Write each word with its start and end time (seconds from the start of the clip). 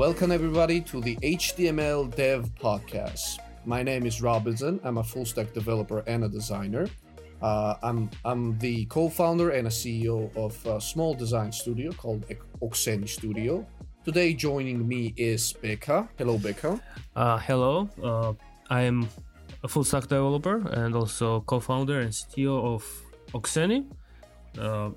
Welcome 0.00 0.32
everybody 0.32 0.80
to 0.92 1.02
the 1.02 1.16
HTML 1.16 2.16
Dev 2.16 2.48
Podcast. 2.54 3.38
My 3.66 3.82
name 3.82 4.06
is 4.06 4.22
Robinson. 4.22 4.80
I'm 4.82 4.96
a 4.96 5.04
full 5.04 5.26
stack 5.26 5.52
developer 5.52 6.02
and 6.06 6.24
a 6.24 6.28
designer. 6.28 6.86
Uh, 7.42 7.74
I'm 7.82 8.08
I'm 8.24 8.58
the 8.60 8.86
co-founder 8.86 9.50
and 9.50 9.66
a 9.66 9.70
CEO 9.70 10.34
of 10.38 10.56
a 10.64 10.80
small 10.80 11.12
design 11.12 11.52
studio 11.52 11.92
called 11.92 12.24
Okseni 12.62 13.06
Studio. 13.06 13.66
Today 14.02 14.32
joining 14.32 14.88
me 14.88 15.12
is 15.18 15.52
Becca. 15.52 16.08
Hello, 16.16 16.38
Becca. 16.38 16.80
Uh, 17.14 17.36
hello. 17.36 17.90
Uh, 18.02 18.32
I 18.70 18.80
am 18.80 19.06
a 19.62 19.68
full 19.68 19.84
stack 19.84 20.04
developer 20.04 20.66
and 20.68 20.96
also 20.96 21.40
co-founder 21.42 22.00
and 22.00 22.10
CEO 22.10 22.56
of 22.74 22.82
Okseni. 23.34 23.84
Uh, 24.58 24.92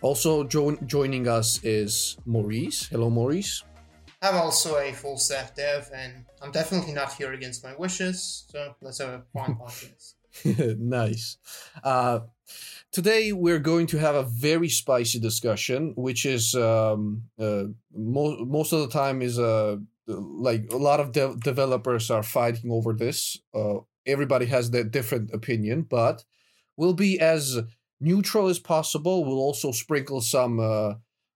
also 0.00 0.44
jo- 0.44 0.78
joining 0.86 1.28
us 1.28 1.62
is 1.64 2.16
Maurice. 2.24 2.86
Hello, 2.86 3.10
Maurice. 3.10 3.64
I'm 4.20 4.34
also 4.34 4.76
a 4.78 4.92
full 4.92 5.16
stack 5.16 5.54
dev, 5.54 5.90
and 5.94 6.24
I'm 6.42 6.50
definitely 6.50 6.92
not 6.92 7.12
here 7.12 7.32
against 7.32 7.62
my 7.62 7.74
wishes. 7.76 8.46
So 8.50 8.74
let's 8.82 8.98
have 8.98 9.10
a 9.10 9.22
fun 9.32 9.56
podcast. 9.56 10.14
nice. 10.78 11.38
Uh, 11.84 12.20
today 12.90 13.32
we're 13.32 13.60
going 13.60 13.86
to 13.88 13.98
have 13.98 14.16
a 14.16 14.24
very 14.24 14.68
spicy 14.68 15.20
discussion, 15.20 15.92
which 15.96 16.26
is 16.26 16.54
um, 16.56 17.22
uh, 17.38 17.64
mo- 17.94 18.44
most 18.44 18.72
of 18.72 18.80
the 18.80 18.88
time 18.88 19.22
is 19.22 19.38
uh, 19.38 19.76
like 20.06 20.72
a 20.72 20.76
lot 20.76 20.98
of 20.98 21.12
de- 21.12 21.36
developers 21.36 22.10
are 22.10 22.24
fighting 22.24 22.72
over 22.72 22.92
this. 22.92 23.38
Uh, 23.54 23.78
everybody 24.04 24.46
has 24.46 24.70
their 24.70 24.84
different 24.84 25.30
opinion, 25.32 25.82
but 25.82 26.24
we'll 26.76 26.92
be 26.92 27.20
as 27.20 27.60
neutral 28.00 28.48
as 28.48 28.58
possible. 28.58 29.24
We'll 29.24 29.38
also 29.38 29.70
sprinkle 29.70 30.20
some. 30.20 30.58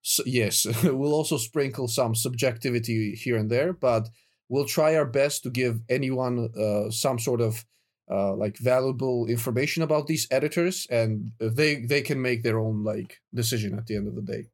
So, 0.03 0.23
yes, 0.27 0.67
we'll 0.85 1.15
also 1.15 1.37
sprinkle 1.37 1.89
some 1.89 2.15
subjectivity 2.15 3.15
here 3.15 3.37
and 3.37 3.51
there, 3.51 3.73
but 3.73 4.09
we'll 4.49 4.67
try 4.67 4.97
our 4.97 5.07
best 5.07 5.45
to 5.45 5.51
give 5.51 5.81
anyone 5.89 6.51
uh, 6.59 6.91
some 6.91 7.19
sort 7.19 7.41
of 7.41 7.65
uh, 8.11 8.35
like 8.35 8.59
valuable 8.59 9.27
information 9.27 9.83
about 9.83 10.07
these 10.07 10.27
editors, 10.31 10.87
and 10.91 11.31
they 11.39 11.77
they 11.87 12.03
can 12.03 12.21
make 12.21 12.43
their 12.43 12.59
own 12.59 12.85
like 12.85 13.21
decision 13.33 13.79
at 13.79 13.87
the 13.87 13.97
end 13.97 14.09
of 14.09 14.15
the 14.15 14.23
day. 14.23 14.45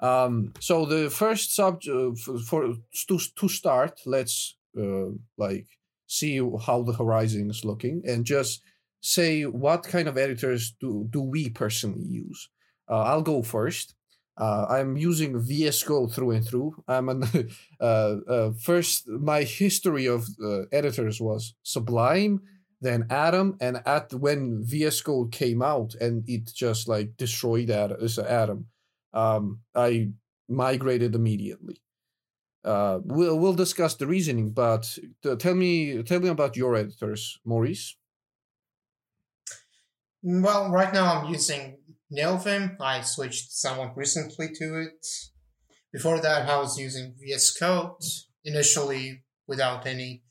Um, 0.00 0.52
so 0.58 0.84
the 0.84 1.08
first 1.08 1.54
subject 1.54 1.96
uh, 1.96 2.14
for, 2.16 2.38
for, 2.40 2.74
to 3.08 3.18
to 3.36 3.48
start, 3.48 4.00
let's 4.04 4.56
uh, 4.76 5.10
like 5.38 5.68
see 6.08 6.38
how 6.66 6.82
the 6.82 6.92
horizon 6.92 7.48
is 7.50 7.64
looking, 7.64 8.02
and 8.04 8.24
just 8.24 8.62
say 9.00 9.44
what 9.46 9.84
kind 9.84 10.08
of 10.08 10.18
editors 10.18 10.74
do 10.80 11.06
do 11.08 11.22
we 11.22 11.50
personally 11.50 12.04
use. 12.04 12.50
Uh, 12.90 13.02
I'll 13.02 13.22
go 13.22 13.42
first. 13.42 13.94
Uh, 14.36 14.66
I'm 14.68 14.96
using 14.96 15.40
VS 15.40 15.82
Code 15.82 16.12
through 16.12 16.32
and 16.32 16.46
through. 16.46 16.82
I'm 16.88 17.08
an 17.08 17.24
uh, 17.80 17.84
uh, 17.84 18.52
first. 18.52 19.08
My 19.08 19.42
history 19.42 20.06
of 20.06 20.26
uh, 20.42 20.62
editors 20.72 21.20
was 21.20 21.54
Sublime, 21.62 22.40
then 22.80 23.06
Atom, 23.10 23.56
and 23.60 23.82
at 23.84 24.12
when 24.14 24.64
VS 24.64 25.02
Code 25.02 25.32
came 25.32 25.62
out 25.62 25.94
and 26.00 26.24
it 26.28 26.46
just 26.54 26.88
like 26.88 27.16
destroyed 27.16 27.70
Atom, 27.70 28.66
um, 29.12 29.60
I 29.74 30.10
migrated 30.48 31.14
immediately. 31.14 31.82
Uh, 32.64 33.00
we'll 33.04 33.38
we'll 33.38 33.54
discuss 33.54 33.96
the 33.96 34.06
reasoning, 34.06 34.50
but 34.50 34.98
tell 35.40 35.54
me 35.54 36.02
tell 36.04 36.20
me 36.20 36.28
about 36.28 36.56
your 36.56 36.76
editors, 36.76 37.38
Maurice. 37.44 37.96
Well, 40.22 40.70
right 40.70 40.92
now 40.94 41.20
I'm 41.20 41.32
using 41.32 41.78
Neovim. 42.12 42.76
I 42.80 43.00
switched 43.00 43.52
somewhat 43.52 43.96
recently 43.96 44.48
to 44.58 44.80
it. 44.80 45.06
Before 45.92 46.20
that, 46.20 46.48
I 46.48 46.58
was 46.58 46.78
using 46.78 47.14
VS 47.18 47.56
Code, 47.58 48.02
initially 48.44 49.22
without 49.46 49.86
any 49.86 50.22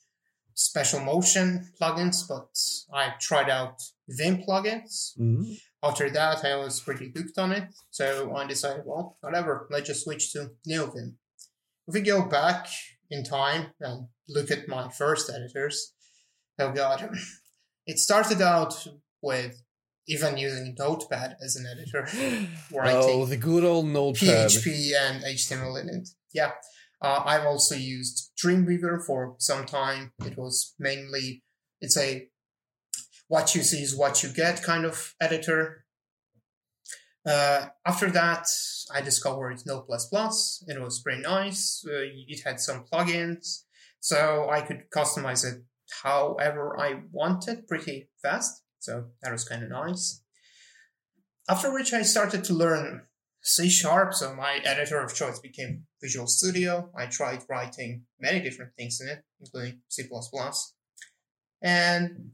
special 0.53 0.99
motion 0.99 1.71
plugins, 1.79 2.27
but 2.27 2.49
I 2.93 3.13
tried 3.19 3.49
out 3.49 3.81
Vim 4.09 4.43
plugins. 4.43 5.17
Mm-hmm. 5.19 5.53
After 5.83 6.09
that, 6.11 6.45
I 6.45 6.55
was 6.57 6.81
pretty 6.81 7.11
hooked 7.15 7.37
on 7.37 7.51
it, 7.51 7.63
so 7.89 8.35
I 8.35 8.45
decided, 8.45 8.83
well, 8.85 9.17
whatever, 9.21 9.67
let's 9.71 9.87
just 9.87 10.03
switch 10.03 10.31
to 10.33 10.51
Neovim. 10.67 11.15
If 11.87 11.93
we 11.95 12.01
go 12.01 12.27
back 12.27 12.67
in 13.09 13.23
time 13.23 13.67
and 13.79 14.07
look 14.29 14.51
at 14.51 14.67
my 14.67 14.89
first 14.89 15.29
editors, 15.29 15.93
oh 16.59 16.71
god, 16.71 17.09
it 17.87 17.97
started 17.97 18.41
out 18.41 18.87
with 19.21 19.61
even 20.11 20.38
using 20.38 20.75
Notepad 20.77 21.38
as 21.41 21.55
an 21.55 21.66
editor. 21.72 22.05
oh, 22.75 23.25
the 23.25 23.38
good 23.38 23.63
old 23.63 23.85
Notepad. 23.85 24.49
PHP 24.49 24.91
and 24.99 25.23
HTML 25.23 25.81
in 25.81 25.89
it. 25.89 26.09
Yeah. 26.33 26.51
Uh, 27.01 27.23
I've 27.25 27.45
also 27.45 27.75
used 27.75 28.31
Dreamweaver 28.44 29.03
for 29.05 29.35
some 29.39 29.66
time. 29.66 30.11
It 30.25 30.38
was 30.38 30.75
mainly, 30.77 31.44
it's 31.79 31.97
a 31.97 32.27
what 33.27 33.55
you 33.55 33.63
see 33.63 33.81
is 33.81 33.95
what 33.95 34.22
you 34.22 34.29
get 34.29 34.61
kind 34.61 34.85
of 34.85 35.16
editor. 35.22 35.85
Uh, 37.25 37.67
after 37.85 38.11
that, 38.11 38.45
I 38.93 38.99
discovered 38.99 39.61
Notepad++. 39.66 39.99
It 40.67 40.81
was 40.81 41.01
pretty 41.01 41.22
nice. 41.22 41.83
Uh, 41.88 42.11
it 42.28 42.41
had 42.43 42.59
some 42.59 42.83
plugins, 42.91 43.63
so 44.01 44.49
I 44.49 44.59
could 44.61 44.83
customize 44.95 45.45
it 45.45 45.63
however 46.03 46.78
I 46.79 47.01
wanted 47.11 47.67
pretty 47.67 48.09
fast. 48.22 48.63
So 48.81 49.05
that 49.21 49.31
was 49.31 49.47
kind 49.47 49.63
of 49.63 49.69
nice. 49.69 50.23
After 51.47 51.71
which 51.71 51.93
I 51.93 52.01
started 52.01 52.43
to 52.45 52.53
learn 52.53 53.03
C 53.43 53.69
sharp, 53.69 54.13
so 54.13 54.35
my 54.35 54.59
editor 54.63 54.99
of 54.99 55.13
choice 55.13 55.39
became 55.39 55.85
Visual 56.01 56.27
Studio. 56.27 56.89
I 56.95 57.05
tried 57.05 57.43
writing 57.47 58.03
many 58.19 58.39
different 58.41 58.71
things 58.77 58.99
in 58.99 59.07
it, 59.07 59.23
including 59.39 59.81
C. 59.87 60.07
And 61.61 62.31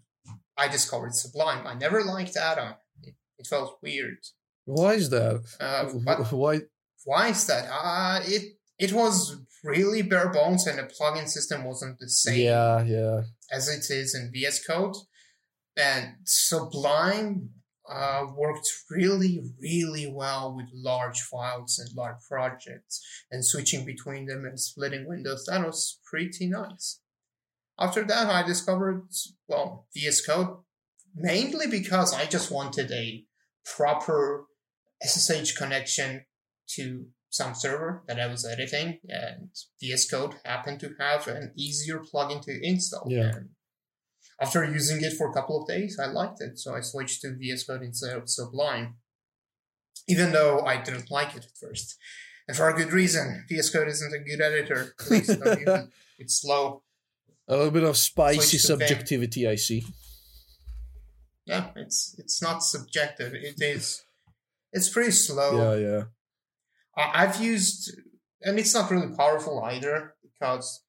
I 0.57 0.67
discovered 0.69 1.15
Sublime. 1.15 1.67
I 1.67 1.73
never 1.73 2.03
liked 2.03 2.37
Atom. 2.37 2.75
It, 3.03 3.15
it 3.37 3.47
felt 3.47 3.79
weird. 3.83 4.19
Why 4.65 4.93
is 4.93 5.09
that? 5.09 5.43
Uh, 5.59 5.85
why? 6.31 6.61
Why 7.03 7.27
is 7.29 7.45
that? 7.47 7.69
Uh, 7.69 8.21
it 8.23 8.57
it 8.79 8.93
was 8.93 9.37
really 9.63 10.01
bare 10.01 10.29
bones, 10.29 10.65
and 10.65 10.79
the 10.79 10.83
plugin 10.83 11.27
system 11.27 11.65
wasn't 11.65 11.99
the 11.99 12.09
same. 12.09 12.41
Yeah, 12.41 12.83
yeah. 12.83 13.21
As 13.51 13.67
it 13.67 13.93
is 13.93 14.15
in 14.15 14.31
VS 14.33 14.65
Code. 14.65 14.95
And 15.77 16.15
Sublime 16.23 17.49
uh, 17.89 18.25
worked 18.35 18.67
really, 18.89 19.41
really 19.61 20.11
well 20.11 20.55
with 20.55 20.65
large 20.73 21.21
files 21.21 21.79
and 21.79 21.95
large 21.95 22.17
projects 22.27 23.01
and 23.31 23.45
switching 23.45 23.85
between 23.85 24.25
them 24.25 24.45
and 24.45 24.59
splitting 24.59 25.07
windows. 25.07 25.45
That 25.47 25.65
was 25.65 25.99
pretty 26.09 26.47
nice. 26.49 26.99
After 27.79 28.03
that, 28.03 28.27
I 28.27 28.43
discovered, 28.43 29.07
well, 29.47 29.88
VS 29.93 30.25
Code 30.25 30.57
mainly 31.15 31.67
because 31.67 32.13
I 32.13 32.25
just 32.25 32.51
wanted 32.51 32.91
a 32.91 33.23
proper 33.75 34.45
SSH 35.03 35.55
connection 35.55 36.25
to 36.75 37.07
some 37.29 37.53
server 37.53 38.03
that 38.07 38.19
I 38.19 38.27
was 38.27 38.45
editing, 38.45 38.99
and 39.07 39.49
VS 39.79 40.09
Code 40.09 40.35
happened 40.44 40.79
to 40.79 40.95
have 40.99 41.27
an 41.27 41.53
easier 41.55 41.99
plugin 41.99 42.41
to 42.44 42.59
install. 42.61 43.05
Yeah. 43.09 43.31
And 43.35 43.49
after 44.39 44.63
using 44.63 45.03
it 45.03 45.13
for 45.13 45.29
a 45.29 45.33
couple 45.33 45.61
of 45.61 45.67
days, 45.67 45.99
I 46.01 46.07
liked 46.07 46.41
it, 46.41 46.59
so 46.59 46.75
I 46.75 46.81
switched 46.81 47.21
to 47.21 47.35
VS 47.35 47.65
Code 47.65 47.81
instead 47.81 48.15
of 48.15 48.29
Sublime. 48.29 48.95
Even 50.07 50.31
though 50.31 50.62
I 50.62 50.81
didn't 50.81 51.12
like 51.12 51.35
it 51.35 51.45
at 51.45 51.57
first. 51.59 51.97
And 52.47 52.56
for 52.56 52.69
a 52.69 52.73
good 52.73 52.94
reason. 52.94 53.45
VS 53.50 53.71
Code 53.71 53.88
isn't 53.88 54.13
a 54.13 54.19
good 54.19 54.41
editor. 54.41 54.94
it's 56.19 56.41
slow. 56.41 56.83
A 57.47 57.56
little 57.56 57.71
bit 57.71 57.83
of 57.83 57.97
spicy 57.97 58.57
subjectivity, 58.57 59.47
I 59.47 59.56
see. 59.56 59.85
Yeah, 61.45 61.69
it's 61.77 62.13
it's 62.17 62.41
not 62.41 62.62
subjective. 62.62 63.33
It 63.33 63.56
is 63.62 64.03
it's 64.73 64.89
pretty 64.89 65.12
slow. 65.12 65.75
Yeah, 65.75 65.88
yeah. 65.88 66.03
I've 66.95 67.41
used 67.41 67.95
and 68.41 68.59
it's 68.59 68.73
not 68.73 68.91
really 68.91 69.15
powerful 69.15 69.63
either 69.63 70.15
because 70.21 70.83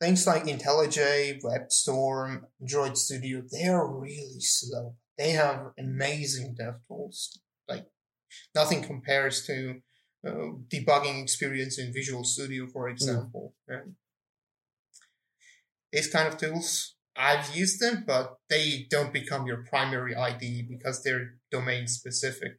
things 0.00 0.26
like 0.26 0.44
IntelliJ, 0.44 1.42
WebStorm, 1.42 2.42
Android 2.60 2.96
Studio, 2.96 3.42
they 3.50 3.66
are 3.66 3.86
really 3.86 4.40
slow. 4.40 4.94
They 5.18 5.30
have 5.30 5.72
amazing 5.78 6.54
dev 6.58 6.74
tools. 6.86 7.38
Like 7.68 7.86
nothing 8.54 8.82
compares 8.82 9.46
to 9.46 9.80
uh, 10.26 10.52
debugging 10.68 11.22
experience 11.22 11.78
in 11.78 11.92
Visual 11.92 12.24
Studio, 12.24 12.66
for 12.66 12.88
hmm. 12.88 12.92
example. 12.92 13.54
Mm. 13.70 13.94
these 15.92 16.08
kind 16.08 16.28
of 16.28 16.36
tools, 16.36 16.96
I've 17.16 17.54
used 17.56 17.80
them, 17.80 18.04
but 18.06 18.36
they 18.50 18.86
don't 18.90 19.12
become 19.12 19.46
your 19.46 19.64
primary 19.70 20.14
IDE 20.14 20.68
because 20.68 21.02
they're 21.02 21.36
domain 21.50 21.86
specific. 21.86 22.58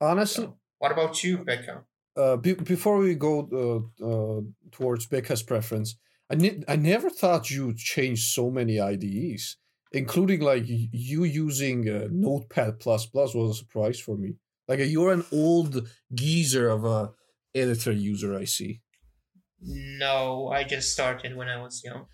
Honestly, 0.00 0.44
so, 0.44 0.58
what 0.78 0.92
about 0.92 1.22
you, 1.24 1.38
Becca? 1.38 1.84
Uh, 2.14 2.36
be- 2.36 2.52
before 2.52 2.98
we 2.98 3.14
go 3.14 3.88
uh, 4.02 4.04
uh 4.04 4.40
towards 4.70 5.06
Becca's 5.06 5.42
preference, 5.42 5.96
I, 6.32 6.34
ne- 6.34 6.64
I 6.66 6.76
never 6.76 7.10
thought 7.10 7.50
you'd 7.50 7.76
change 7.76 8.24
so 8.24 8.50
many 8.50 8.80
IDEs, 8.80 9.58
including 9.92 10.40
like 10.40 10.64
you 10.66 11.24
using 11.24 11.88
uh, 11.88 12.08
Notepad 12.10 12.80
plus 12.80 13.04
plus 13.04 13.34
was 13.34 13.50
a 13.50 13.58
surprise 13.58 14.00
for 14.00 14.16
me. 14.16 14.36
Like 14.66 14.80
you're 14.80 15.12
an 15.12 15.26
old 15.30 15.86
geezer 16.14 16.70
of 16.70 16.86
a 16.86 17.10
editor 17.54 17.92
user, 17.92 18.34
I 18.34 18.44
see. 18.44 18.80
No, 19.60 20.48
I 20.48 20.64
just 20.64 20.92
started 20.92 21.36
when 21.36 21.48
I 21.48 21.60
was 21.62 21.82
young. 21.84 22.06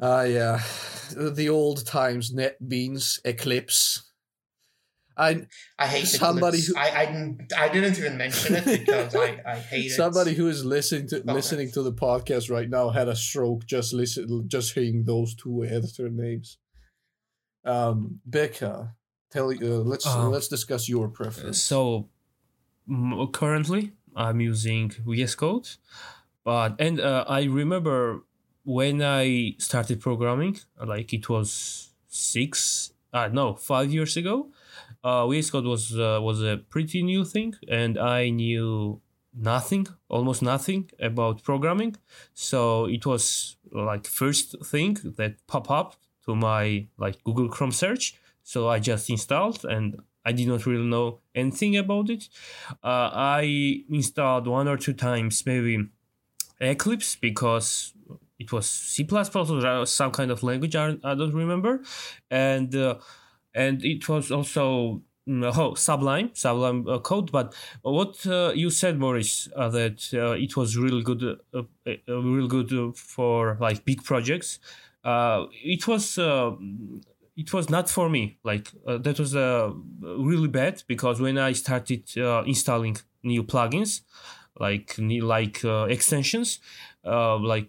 Ah, 0.00 0.22
yeah, 0.22 0.62
the 1.16 1.50
old 1.50 1.86
times. 1.86 2.32
NetBeans, 2.32 3.20
Eclipse. 3.24 4.07
I 5.18 5.46
I 5.78 5.86
hate 5.88 6.06
somebody 6.06 6.58
Eclipse. 6.58 6.66
who- 6.68 6.78
I, 6.78 7.02
I 7.02 7.06
didn't 7.06 7.52
I 7.64 7.68
didn't 7.68 7.98
even 7.98 8.16
mention 8.16 8.54
it 8.56 8.64
because 8.86 9.14
I, 9.16 9.40
I 9.44 9.56
hate 9.58 9.88
somebody 9.90 10.30
it. 10.32 10.36
who 10.38 10.46
is 10.48 10.64
listening 10.64 11.08
to 11.08 11.16
Okay. 11.20 11.32
listening 11.32 11.70
to 11.72 11.82
the 11.82 11.92
podcast 11.92 12.50
right 12.50 12.70
now 12.70 12.90
had 12.90 13.08
a 13.08 13.16
stroke 13.16 13.66
just 13.66 13.92
listen 13.92 14.44
just 14.48 14.72
hearing 14.74 15.04
those 15.04 15.34
two 15.34 15.64
editor 15.64 16.08
names. 16.08 16.58
Um, 17.64 18.20
Becca, 18.24 18.94
tell 19.32 19.50
uh, 19.50 19.82
let's 19.92 20.06
Uh, 20.06 20.28
let's 20.28 20.48
discuss 20.48 20.88
your 20.88 21.08
preference. 21.08 21.60
So 21.62 22.08
currently 23.32 23.92
I'm 24.16 24.40
using 24.40 24.90
VS 25.06 25.34
Code, 25.34 25.68
but 26.44 26.76
and 26.80 27.00
uh, 27.00 27.24
I 27.28 27.42
remember 27.44 28.22
when 28.64 29.02
I 29.02 29.54
started 29.58 30.00
programming, 30.00 30.58
like 30.84 31.12
it 31.12 31.28
was 31.28 31.90
six, 32.08 32.92
uh, 33.12 33.28
no, 33.32 33.54
five 33.54 33.90
years 33.92 34.16
ago. 34.16 34.50
Uh, 35.04 35.26
VS 35.28 35.50
Code 35.50 35.64
was 35.64 35.96
uh, 35.98 36.18
was 36.20 36.42
a 36.42 36.58
pretty 36.70 37.02
new 37.02 37.24
thing, 37.24 37.54
and 37.68 37.98
I 37.98 38.30
knew 38.30 39.00
nothing, 39.34 39.86
almost 40.08 40.42
nothing 40.42 40.90
about 41.00 41.42
programming. 41.42 41.96
So 42.34 42.86
it 42.86 43.06
was 43.06 43.56
like 43.72 44.06
first 44.06 44.56
thing 44.64 44.98
that 45.16 45.46
pop 45.46 45.70
up 45.70 45.96
to 46.24 46.34
my 46.34 46.86
like 46.98 47.22
Google 47.24 47.48
Chrome 47.48 47.72
search. 47.72 48.14
So 48.42 48.68
I 48.68 48.78
just 48.78 49.10
installed 49.10 49.64
and 49.64 50.00
I 50.24 50.32
did 50.32 50.48
not 50.48 50.66
really 50.66 50.84
know 50.84 51.20
anything 51.34 51.76
about 51.76 52.10
it. 52.10 52.28
Uh, 52.82 53.10
I 53.12 53.84
installed 53.90 54.46
one 54.46 54.68
or 54.68 54.76
two 54.76 54.94
times 54.94 55.44
maybe 55.46 55.86
Eclipse 56.60 57.16
because 57.16 57.94
it 58.38 58.52
was 58.52 58.68
C++ 58.68 59.06
or 59.10 59.86
some 59.86 60.10
kind 60.10 60.30
of 60.30 60.42
language 60.42 60.76
I, 60.76 60.96
I 61.04 61.14
don't 61.14 61.34
remember, 61.34 61.82
and 62.30 62.74
uh, 62.74 62.96
and 63.58 63.84
it 63.84 64.08
was 64.08 64.30
also 64.30 65.02
mm, 65.28 65.52
oh 65.58 65.74
Sublime 65.74 66.30
Sublime 66.34 66.88
uh, 66.88 66.98
code. 67.00 67.32
But 67.32 67.54
what 67.82 68.24
uh, 68.26 68.52
you 68.54 68.70
said, 68.70 68.98
Maurice, 68.98 69.48
uh, 69.56 69.68
that 69.70 69.98
it 70.12 70.56
was 70.56 70.76
really 70.76 71.02
good, 71.02 71.22
uh, 71.52 71.62
really 72.06 72.48
good 72.48 72.96
for 72.96 73.58
like 73.60 73.84
big 73.84 74.04
projects. 74.04 74.58
It 75.04 75.88
was 75.88 76.18
it 77.42 77.52
was 77.52 77.70
not 77.70 77.88
for 77.88 78.08
me. 78.08 78.38
Like 78.44 78.70
uh, 78.86 78.98
that 78.98 79.18
was 79.18 79.34
uh, 79.34 79.72
really 80.00 80.48
bad 80.48 80.82
because 80.86 81.20
when 81.20 81.36
I 81.38 81.52
started 81.52 82.04
uh, 82.16 82.42
installing 82.46 82.96
new 83.22 83.42
plugins, 83.42 84.02
like 84.58 84.98
new- 84.98 85.24
like 85.24 85.64
extensions, 85.64 86.60
like 87.04 87.68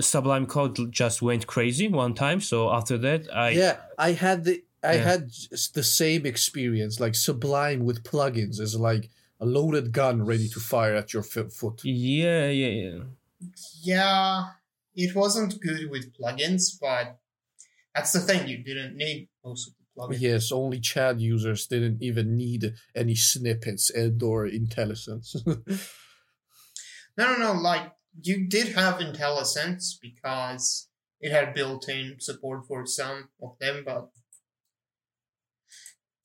Sublime 0.00 0.46
Code 0.46 0.92
just 0.92 1.22
went 1.22 1.46
crazy 1.46 1.88
one 1.88 2.14
time. 2.14 2.40
So 2.40 2.70
after 2.70 2.98
that, 2.98 3.28
I 3.34 3.50
yeah, 3.50 3.76
I 3.98 4.12
had 4.12 4.44
the 4.44 4.62
I 4.82 4.94
Yeah. 4.94 5.02
had 5.04 5.30
the 5.74 5.82
same 5.82 6.24
experience. 6.26 7.00
Like 7.00 7.14
Sublime 7.14 7.84
with 7.84 8.04
plugins 8.04 8.60
is 8.60 8.74
like 8.76 9.10
a 9.40 9.46
loaded 9.46 9.92
gun 9.92 10.24
ready 10.24 10.48
to 10.48 10.60
fire 10.60 10.94
at 10.94 11.12
your 11.12 11.22
foot. 11.22 11.84
yeah 11.84 12.48
yeah 12.48 12.68
yeah. 12.68 12.98
Yeah, 13.82 14.44
it 14.94 15.14
wasn't 15.14 15.60
good 15.60 15.88
with 15.90 16.12
plugins, 16.16 16.78
but 16.80 17.18
that's 17.94 18.12
the 18.12 18.20
thing. 18.20 18.48
You 18.48 18.58
didn't 18.64 18.96
need 18.96 19.28
most 19.44 19.68
of 19.68 19.74
the 19.78 19.84
plugins. 20.16 20.20
Yes, 20.20 20.52
only 20.52 20.80
Chad 20.80 21.20
users 21.20 21.66
didn't 21.66 22.02
even 22.02 22.36
need 22.36 22.74
any 22.94 23.14
snippets 23.14 23.90
and 23.90 24.20
or 24.22 24.46
IntelliSense. 24.48 25.36
No, 27.16 27.32
no, 27.32 27.38
no. 27.54 27.60
Like 27.60 27.92
you 28.22 28.46
did 28.48 28.74
have 28.74 29.00
IntelliSense 29.00 29.94
because 30.00 30.88
it 31.20 31.32
had 31.32 31.52
built-in 31.54 32.16
support 32.20 32.64
for 32.66 32.86
some 32.86 33.28
of 33.42 33.58
them, 33.60 33.82
but 33.84 34.10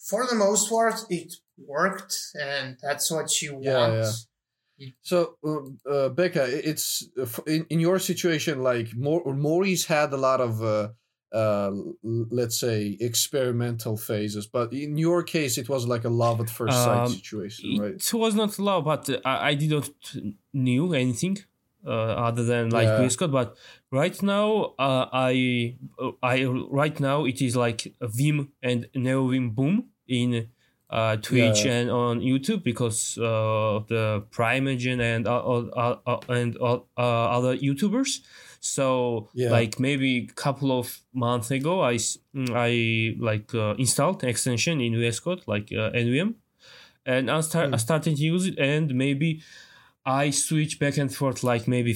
for 0.09 0.27
the 0.27 0.35
most 0.35 0.69
part, 0.69 0.95
it 1.09 1.33
worked, 1.57 2.15
and 2.39 2.77
that's 2.81 3.09
what 3.11 3.41
you 3.41 3.55
want. 3.55 3.93
Yeah, 4.77 4.91
So, 5.01 5.37
um, 5.45 5.77
uh, 5.89 6.09
Becca, 6.09 6.45
it's 6.69 7.07
uh, 7.17 7.25
in, 7.47 7.65
in 7.69 7.79
your 7.79 7.99
situation, 7.99 8.63
like 8.63 8.87
Mor- 8.95 9.33
Maurice 9.33 9.85
had 9.85 10.11
a 10.13 10.17
lot 10.17 10.41
of, 10.41 10.61
uh, 10.61 10.89
uh, 11.31 11.71
let's 12.03 12.59
say, 12.59 12.97
experimental 12.99 13.97
phases, 13.97 14.47
but 14.47 14.73
in 14.73 14.97
your 14.97 15.23
case, 15.23 15.57
it 15.57 15.69
was 15.69 15.87
like 15.87 16.03
a 16.05 16.09
love 16.09 16.41
at 16.41 16.49
first 16.49 16.83
sight 16.83 17.07
Um, 17.07 17.07
situation, 17.07 17.77
right? 17.79 17.95
It 17.95 18.13
was 18.13 18.35
not 18.35 18.59
love, 18.59 18.83
but 18.85 19.09
uh, 19.09 19.19
I, 19.23 19.49
I 19.49 19.53
didn't 19.55 19.89
knew 20.53 20.93
anything 20.93 21.37
uh, 21.85 21.91
other 22.27 22.43
than 22.43 22.69
like 22.69 22.89
Yeah. 22.89 22.97
VS 22.97 23.15
Code. 23.15 23.31
But 23.31 23.55
right 23.91 24.21
now, 24.21 24.73
uh, 24.79 25.07
I 25.11 25.77
I 26.21 26.45
right 26.45 26.99
now 26.99 27.25
it 27.25 27.41
is 27.41 27.55
like 27.55 27.93
a 28.01 28.07
Vim 28.07 28.51
and 28.61 28.87
NeoVim 28.95 29.53
boom 29.55 29.89
in 30.13 30.49
uh, 30.89 31.15
Twitch 31.17 31.65
Yeah. 31.65 31.73
and 31.73 31.89
on 31.89 32.21
YouTube 32.21 32.63
because 32.63 33.17
uh, 33.17 33.77
of 33.77 33.87
the 33.87 34.23
Primeagen 34.31 35.01
and 35.01 35.27
uh, 35.27 36.19
and 36.29 36.55
other 36.57 37.57
YouTubers. 37.57 38.21
So 38.59 39.29
Yeah. 39.33 39.49
like 39.51 39.79
maybe 39.79 40.27
a 40.29 40.33
couple 40.33 40.71
of 40.71 41.01
months 41.13 41.51
ago, 41.51 41.81
I 41.81 41.97
I 42.35 43.15
like 43.19 43.53
uh, 43.53 43.75
installed 43.77 44.23
an 44.23 44.29
extension 44.29 44.81
in 44.81 44.93
VS 44.93 45.19
Code 45.19 45.43
like 45.47 45.71
uh, 45.71 45.91
NVM 45.93 46.35
and 47.05 47.29
I, 47.29 47.41
start, 47.41 47.67
I 47.67 47.69
Hmm. 47.71 47.77
started 47.77 48.15
to 48.17 48.23
use 48.23 48.45
it 48.47 48.57
and 48.59 48.93
maybe 48.95 49.41
i 50.05 50.31
switch 50.31 50.79
back 50.79 50.97
and 50.97 51.13
forth 51.13 51.43
like 51.43 51.67
maybe 51.67 51.93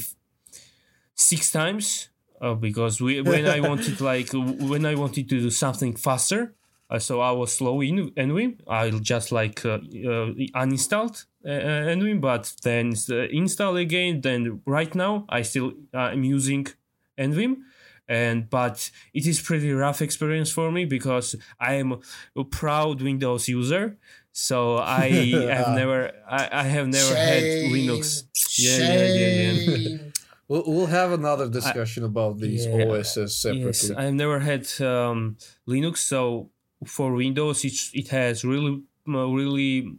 six 1.16 1.52
times 1.52 2.10
uh, 2.42 2.54
because 2.54 3.02
we, 3.02 3.22
when 3.22 3.46
i 3.48 3.60
wanted 3.60 4.00
like 4.12 4.30
when 4.34 4.86
i 4.86 4.96
wanted 4.96 5.28
to 5.30 5.40
do 5.42 5.50
something 5.50 5.96
faster 5.96 6.56
uh, 6.90 7.00
so 7.00 7.22
i 7.22 7.32
was 7.32 7.56
slow 7.56 7.82
in 7.82 8.10
nvim 8.12 8.58
i 8.68 8.90
just 8.90 9.32
like 9.32 9.66
uh, 9.66 9.74
uh, 9.74 10.32
uninstalled 10.62 11.26
uh, 11.46 11.50
nvim 11.98 12.20
but 12.22 12.54
then 12.64 12.92
s- 12.92 13.10
uh, 13.10 13.28
install 13.32 13.76
again 13.78 14.22
then 14.22 14.62
right 14.66 14.96
now 14.96 15.26
i 15.30 15.42
still 15.42 15.74
uh, 15.94 15.98
i'm 15.98 16.24
using 16.24 16.66
nvim 17.18 17.58
and 18.10 18.50
but 18.50 18.90
it 19.14 19.28
is 19.28 19.42
pretty 19.42 19.72
rough 19.72 20.02
experience 20.02 20.52
for 20.52 20.72
me 20.72 20.86
because 20.86 21.36
i 21.60 21.74
am 21.74 22.00
a 22.36 22.44
proud 22.44 23.02
windows 23.02 23.48
user 23.50 23.98
so 24.38 24.78
I 24.78 25.10
have 25.50 25.76
never, 25.76 26.12
I, 26.30 26.50
I 26.52 26.64
have 26.64 26.88
never 26.88 27.16
had 27.16 27.44
Linux. 27.74 28.24
Yeah, 28.60 28.78
yeah, 28.78 29.06
yeah, 29.08 29.28
yeah. 29.42 29.76
Shame. 29.76 30.14
We'll, 30.50 30.64
we'll 30.66 30.86
have 30.86 31.12
another 31.12 31.50
discussion 31.50 32.06
about 32.06 32.38
these 32.38 32.66
yeah, 32.68 32.86
OSs 32.86 33.36
separately. 33.36 33.90
Yes, 33.90 33.98
I've 33.98 34.14
never 34.14 34.40
had 34.40 34.66
um, 34.80 35.36
Linux. 35.68 35.98
So 35.98 36.52
for 36.86 37.14
Windows, 37.14 37.64
it 37.66 37.74
it 37.94 38.10
has 38.10 38.44
really, 38.44 38.84
uh, 39.08 39.28
really 39.28 39.98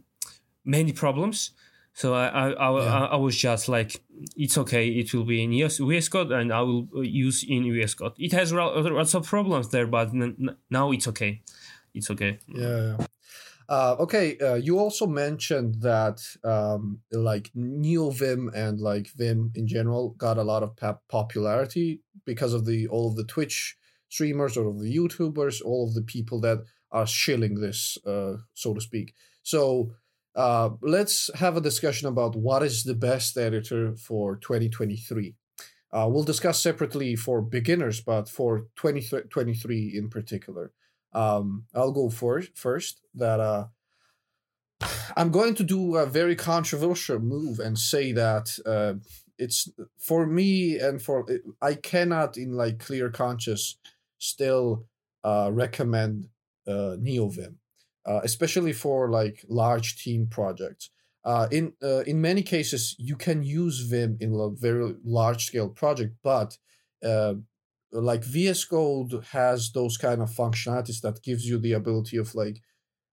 many 0.65 0.93
problems. 0.93 1.51
So 1.93 2.13
I, 2.13 2.27
I, 2.27 2.49
I, 2.51 2.83
Yeah. 2.83 2.99
I, 2.99 3.05
I 3.05 3.15
was 3.17 3.35
just 3.35 3.67
like, 3.67 4.01
it's 4.37 4.57
okay. 4.57 4.87
It 4.87 5.13
will 5.13 5.25
be 5.25 5.43
in 5.43 5.51
VS, 5.51 6.07
Code, 6.07 6.31
and 6.31 6.53
I 6.53 6.61
will 6.61 6.87
uh, 6.95 7.01
use 7.01 7.43
in 7.43 7.63
VS 7.63 7.95
Code. 7.95 8.13
It 8.17 8.31
has 8.31 8.53
lots 8.53 9.13
of 9.15 9.25
problems 9.25 9.69
there, 9.69 9.87
but 9.87 10.09
n- 10.09 10.55
now 10.69 10.91
it's 10.91 11.07
okay. 11.09 11.41
It's 11.93 12.09
okay. 12.11 12.39
Yeah. 12.47 12.95
yeah. 12.97 13.07
Uh, 13.67 13.95
okay, 13.99 14.35
uh, 14.39 14.55
you 14.55 14.79
also 14.79 15.05
mentioned 15.05 15.75
that 15.81 16.21
um, 16.43 17.01
like 17.11 17.51
NeoVim 17.53 18.51
and 18.55 18.79
like 18.79 19.09
Vim 19.15 19.51
in 19.53 19.67
general 19.67 20.09
got 20.17 20.37
a 20.37 20.43
lot 20.43 20.63
of 20.63 20.75
pop- 20.75 21.03
popularity 21.07 22.01
because 22.25 22.53
of 22.53 22.65
the 22.65 22.87
all 22.87 23.09
of 23.09 23.15
the 23.15 23.23
Twitch 23.25 23.77
streamers 24.09 24.57
or 24.57 24.67
of 24.67 24.79
the 24.79 24.95
YouTubers, 24.95 25.61
all 25.63 25.87
of 25.87 25.93
the 25.93 26.01
people 26.01 26.41
that 26.41 26.59
are 26.91 27.07
shilling 27.07 27.55
this, 27.55 27.97
uh, 28.05 28.37
so 28.53 28.73
to 28.73 28.81
speak. 28.81 29.13
So 29.43 29.91
uh, 30.35 30.71
let's 30.81 31.29
have 31.35 31.55
a 31.57 31.61
discussion 31.61 32.07
about 32.07 32.35
what 32.35 32.63
is 32.63 32.83
the 32.83 32.95
best 32.95 33.37
editor 33.37 33.95
for 33.95 34.35
2023. 34.35 35.35
Uh, 35.91 36.07
we'll 36.09 36.23
discuss 36.23 36.61
separately 36.61 37.15
for 37.15 37.41
beginners, 37.41 38.01
but 38.01 38.29
for 38.29 38.67
2023 38.75 39.93
in 39.95 40.09
particular 40.09 40.71
um 41.13 41.65
i'll 41.73 41.91
go 41.91 42.09
for 42.09 42.41
first 42.53 43.01
that 43.15 43.39
uh 43.39 43.65
i'm 45.17 45.31
going 45.31 45.55
to 45.55 45.63
do 45.63 45.95
a 45.95 46.05
very 46.05 46.35
controversial 46.35 47.19
move 47.19 47.59
and 47.59 47.77
say 47.79 48.11
that 48.11 48.57
uh 48.65 48.93
it's 49.37 49.69
for 49.97 50.27
me 50.27 50.77
and 50.77 51.01
for 51.01 51.25
i 51.61 51.73
cannot 51.73 52.37
in 52.37 52.53
like 52.53 52.79
clear 52.79 53.09
conscious 53.09 53.77
still 54.19 54.85
uh 55.23 55.49
recommend 55.51 56.27
uh 56.67 56.95
neovim 56.99 57.55
uh, 58.05 58.21
especially 58.23 58.73
for 58.73 59.09
like 59.09 59.43
large 59.49 60.01
team 60.03 60.27
projects 60.27 60.89
uh 61.25 61.47
in 61.51 61.73
uh, 61.83 62.03
in 62.07 62.21
many 62.21 62.43
cases 62.43 62.95
you 62.99 63.15
can 63.15 63.43
use 63.43 63.79
vim 63.81 64.17
in 64.19 64.33
a 64.33 64.49
very 64.49 64.95
large 65.03 65.45
scale 65.45 65.69
project 65.69 66.15
but 66.23 66.57
uh 67.03 67.33
like 67.91 68.23
VS 68.23 68.65
Code 68.65 69.25
has 69.31 69.71
those 69.71 69.97
kind 69.97 70.21
of 70.21 70.29
functionalities 70.29 71.01
that 71.01 71.23
gives 71.23 71.47
you 71.47 71.57
the 71.57 71.73
ability 71.73 72.17
of 72.17 72.35
like 72.35 72.61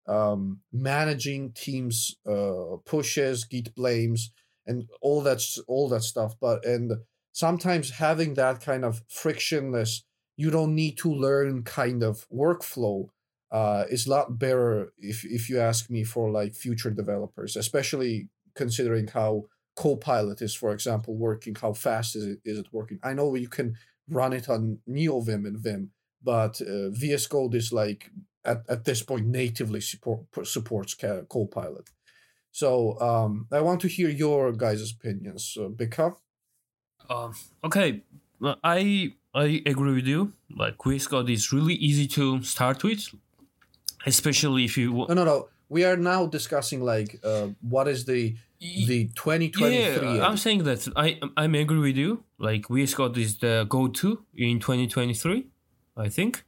um, 0.07 0.61
managing 0.73 1.53
teams 1.53 2.15
uh, 2.29 2.77
pushes, 2.85 3.45
git 3.45 3.75
blames, 3.75 4.31
and 4.67 4.89
all 5.01 5.23
that 5.23 5.43
all 5.67 5.89
that 5.89 6.03
stuff. 6.03 6.35
But 6.41 6.65
and 6.65 6.93
sometimes 7.33 7.91
having 7.91 8.35
that 8.35 8.61
kind 8.61 8.85
of 8.85 9.03
frictionless, 9.09 10.05
you 10.37 10.51
don't 10.51 10.75
need 10.75 10.99
to 10.99 11.13
learn 11.13 11.63
kind 11.63 12.03
of 12.03 12.27
workflow 12.29 13.09
uh, 13.51 13.85
is 13.89 14.07
a 14.07 14.11
lot 14.11 14.39
better 14.39 14.93
if 14.99 15.25
if 15.25 15.49
you 15.49 15.59
ask 15.59 15.91
me 15.91 16.05
for 16.05 16.31
like 16.31 16.55
future 16.55 16.91
developers, 16.91 17.57
especially 17.57 18.29
considering 18.55 19.09
how 19.09 19.45
Copilot 19.77 20.41
is, 20.41 20.55
for 20.55 20.73
example, 20.73 21.15
working. 21.15 21.55
How 21.55 21.73
fast 21.73 22.17
is 22.17 22.25
it 22.25 22.39
is 22.45 22.59
it 22.59 22.67
working? 22.73 22.99
I 23.03 23.13
know 23.13 23.35
you 23.35 23.49
can 23.49 23.77
run 24.09 24.33
it 24.33 24.49
on 24.49 24.79
NeoVim 24.89 25.47
and 25.47 25.59
Vim, 25.59 25.91
but 26.23 26.61
uh, 26.61 26.91
VS 26.91 27.27
Code 27.27 27.55
is 27.55 27.73
like 27.73 28.11
at, 28.45 28.63
at 28.69 28.85
this 28.85 29.03
point 29.03 29.27
natively 29.27 29.81
support, 29.81 30.25
supports 30.45 30.95
Copilot. 30.95 31.91
So 32.53 32.99
um, 33.01 33.47
I 33.53 33.61
want 33.61 33.81
to 33.83 33.89
hear 33.89 34.09
your 34.09 34.53
guys' 34.53 34.93
opinions. 34.93 35.57
Uh, 35.61 35.69
Becca? 35.69 36.15
Um, 37.11 37.35
okay, 37.63 38.03
I 38.43 39.13
I 39.37 39.63
agree 39.67 39.95
with 39.95 40.07
you. 40.07 40.33
Like 40.51 40.83
VS 40.83 41.07
Code 41.09 41.31
is 41.31 41.53
really 41.53 41.75
easy 41.75 42.07
to 42.09 42.43
start 42.43 42.83
with, 42.83 43.03
especially 44.07 44.65
if 44.65 44.79
you. 44.79 44.93
No, 44.93 45.15
no, 45.15 45.25
no. 45.25 45.49
We 45.69 45.85
are 45.85 45.97
now 45.97 46.27
discussing 46.27 46.81
like 46.81 47.21
uh, 47.23 47.49
what 47.61 47.87
is 47.89 48.05
the 48.05 48.37
the 48.59 49.11
2023 49.15 50.17
yeah, 50.17 50.27
i'm 50.27 50.37
saying 50.37 50.65
that 50.65 50.89
i 50.97 51.19
i'm 51.37 51.55
agree 51.55 51.79
with 51.79 51.97
you 51.97 52.25
like 52.39 52.67
vs 52.69 52.95
code 52.95 53.19
is 53.19 53.39
the 53.39 53.67
go-to 53.69 54.25
in 54.35 54.59
2023 54.59 55.47
i 55.99 56.09
think 56.09 56.45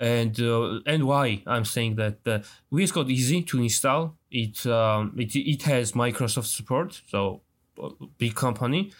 and 0.00 0.40
uh, 0.40 0.80
and 0.86 1.04
why 1.04 1.42
i'm 1.46 1.64
saying 1.64 1.94
that 1.94 2.18
uh, 2.26 2.40
vs 2.72 2.90
code 2.90 3.08
easy 3.08 3.42
to 3.42 3.62
install 3.62 4.16
it 4.32 4.66
um, 4.66 5.14
it, 5.16 5.34
it 5.36 5.62
has 5.62 5.92
microsoft 5.92 6.46
support 6.46 7.00
so 7.06 7.40
uh, 7.80 7.90
big 8.18 8.34
company 8.34 8.92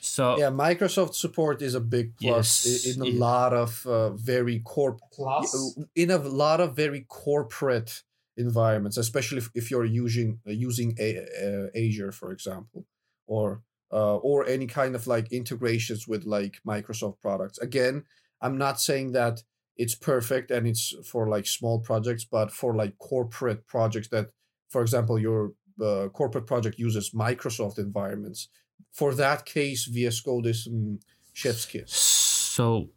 so 0.00 0.38
yeah 0.38 0.50
microsoft 0.50 1.14
support 1.14 1.60
is 1.62 1.74
a 1.74 1.80
big 1.80 2.16
plus 2.16 2.66
yes, 2.66 2.86
in, 2.86 3.02
in 3.02 3.08
a 3.08 3.10
it, 3.10 3.18
lot 3.18 3.52
of 3.52 3.86
uh, 3.86 4.10
very 4.10 4.60
corp 4.60 4.98
plus 5.12 5.78
in 5.94 6.10
a 6.10 6.18
lot 6.18 6.60
of 6.60 6.74
very 6.74 7.04
corporate 7.08 8.02
environments, 8.40 8.96
especially 8.96 9.38
if, 9.38 9.50
if 9.54 9.70
you're 9.70 9.84
using 9.84 10.40
uh, 10.46 10.50
using 10.50 10.96
a, 10.98 11.18
uh, 11.18 11.78
Azure, 11.78 12.12
for 12.12 12.32
example, 12.32 12.86
or 13.26 13.62
uh, 13.92 14.16
or 14.16 14.46
any 14.46 14.66
kind 14.66 14.94
of 14.94 15.06
like 15.06 15.32
integrations 15.32 16.08
with 16.08 16.24
like 16.24 16.60
Microsoft 16.66 17.20
products. 17.20 17.58
Again, 17.58 18.04
I'm 18.40 18.58
not 18.58 18.80
saying 18.80 19.12
that 19.12 19.42
it's 19.76 19.94
perfect 19.94 20.50
and 20.50 20.66
it's 20.66 20.94
for 21.04 21.28
like 21.28 21.46
small 21.46 21.78
projects, 21.80 22.24
but 22.24 22.50
for 22.50 22.74
like 22.74 22.98
corporate 22.98 23.66
projects 23.66 24.08
that, 24.08 24.28
for 24.68 24.82
example, 24.82 25.18
your 25.18 25.52
uh, 25.82 26.08
corporate 26.08 26.46
project 26.46 26.78
uses 26.78 27.12
Microsoft 27.14 27.78
environments. 27.78 28.48
For 28.92 29.14
that 29.14 29.44
case, 29.44 29.86
VS 29.86 30.20
Code 30.20 30.46
is 30.46 30.66
um, 30.66 30.98
chef's 31.32 31.66
kiss. 31.66 31.92
So 31.92 32.90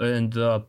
and 0.00 0.36
uh, 0.36 0.60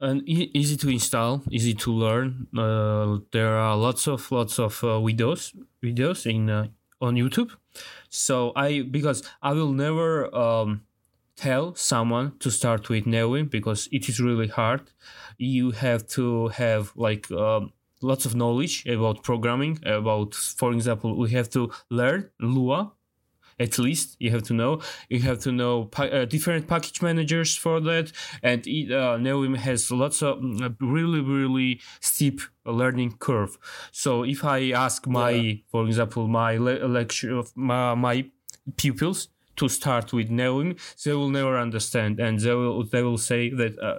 and 0.00 0.26
easy 0.26 0.76
to 0.78 0.88
install, 0.88 1.42
easy 1.50 1.74
to 1.74 1.92
learn. 1.92 2.46
Uh, 2.56 3.18
there 3.32 3.56
are 3.56 3.76
lots 3.76 4.08
of 4.08 4.30
lots 4.32 4.58
of 4.58 4.82
uh, 4.82 4.98
videos 5.00 5.54
videos 5.82 6.26
in 6.26 6.50
uh, 6.50 6.66
on 7.00 7.14
YouTube. 7.14 7.50
So 8.08 8.52
I 8.56 8.82
because 8.82 9.22
I 9.42 9.52
will 9.52 9.72
never 9.72 10.34
um, 10.34 10.82
tell 11.36 11.74
someone 11.74 12.38
to 12.38 12.50
start 12.50 12.88
with 12.88 13.04
NeoVim 13.04 13.50
because 13.50 13.88
it 13.92 14.08
is 14.08 14.20
really 14.20 14.48
hard. 14.48 14.90
You 15.38 15.70
have 15.72 16.06
to 16.08 16.48
have 16.48 16.92
like 16.96 17.30
um, 17.30 17.72
lots 18.02 18.24
of 18.24 18.34
knowledge 18.34 18.86
about 18.86 19.22
programming. 19.22 19.78
About 19.84 20.34
for 20.34 20.72
example, 20.72 21.16
we 21.16 21.30
have 21.30 21.50
to 21.50 21.70
learn 21.90 22.30
Lua 22.40 22.92
at 23.60 23.78
least 23.78 24.16
you 24.18 24.30
have 24.30 24.42
to 24.44 24.54
know. 24.54 24.80
You 25.08 25.20
have 25.20 25.38
to 25.40 25.52
know 25.52 25.84
pa- 25.84 26.04
uh, 26.04 26.24
different 26.24 26.66
package 26.66 27.02
managers 27.02 27.56
for 27.56 27.78
that. 27.80 28.10
And 28.42 28.66
it, 28.66 28.90
uh, 28.90 29.18
has 29.56 29.90
lots 29.90 30.22
of 30.22 30.38
mm, 30.38 30.74
really 30.80 31.20
really 31.20 31.80
steep 32.00 32.40
learning 32.64 33.16
curve. 33.18 33.58
So 33.92 34.24
if 34.24 34.44
i 34.44 34.70
ask 34.70 35.06
my 35.06 35.30
yeah. 35.30 35.54
for 35.70 35.86
example 35.86 36.26
my 36.26 36.56
le- 36.56 36.86
lecture 36.86 37.36
of 37.36 37.56
my, 37.56 37.94
my 37.94 38.26
pupils 38.76 39.28
to 39.56 39.68
start 39.68 40.12
with 40.12 40.30
NeoVim 40.30 40.78
they 41.02 41.12
will 41.12 41.30
never 41.30 41.58
understand. 41.58 42.18
And 42.18 42.40
they 42.40 42.54
will 42.54 42.84
they 42.84 43.02
will 43.02 43.18
say 43.18 43.50
that 43.50 43.78
uh, 43.78 43.98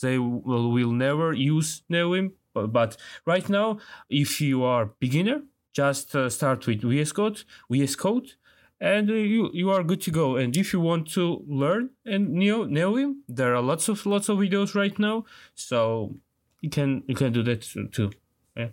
they 0.00 0.18
will, 0.18 0.70
will 0.70 0.92
never 0.92 1.32
use 1.32 1.82
NeoVim 1.90 2.32
but, 2.54 2.68
but 2.72 2.96
right 3.26 3.48
now 3.48 3.78
if 4.08 4.40
you 4.40 4.62
are 4.62 4.86
beginner 5.00 5.42
just 5.72 6.14
uh, 6.16 6.28
start 6.28 6.66
with 6.66 6.82
VS 6.82 7.12
Code, 7.12 7.44
VS 7.70 7.94
Code, 7.96 8.32
and 8.80 9.10
uh, 9.10 9.14
you 9.14 9.50
you 9.52 9.70
are 9.70 9.84
good 9.84 10.00
to 10.02 10.10
go. 10.10 10.36
And 10.36 10.56
if 10.56 10.72
you 10.72 10.80
want 10.80 11.10
to 11.12 11.44
learn 11.46 11.90
and 12.04 12.30
Neo 12.30 12.64
NeoVim, 12.64 13.16
there 13.28 13.54
are 13.54 13.62
lots 13.62 13.88
of 13.88 14.06
lots 14.06 14.28
of 14.28 14.38
videos 14.38 14.74
right 14.74 14.98
now, 14.98 15.24
so 15.54 16.16
you 16.60 16.70
can 16.70 17.02
you 17.06 17.14
can 17.14 17.32
do 17.32 17.42
that 17.42 17.62
too. 17.92 18.10
Yeah. 18.56 18.68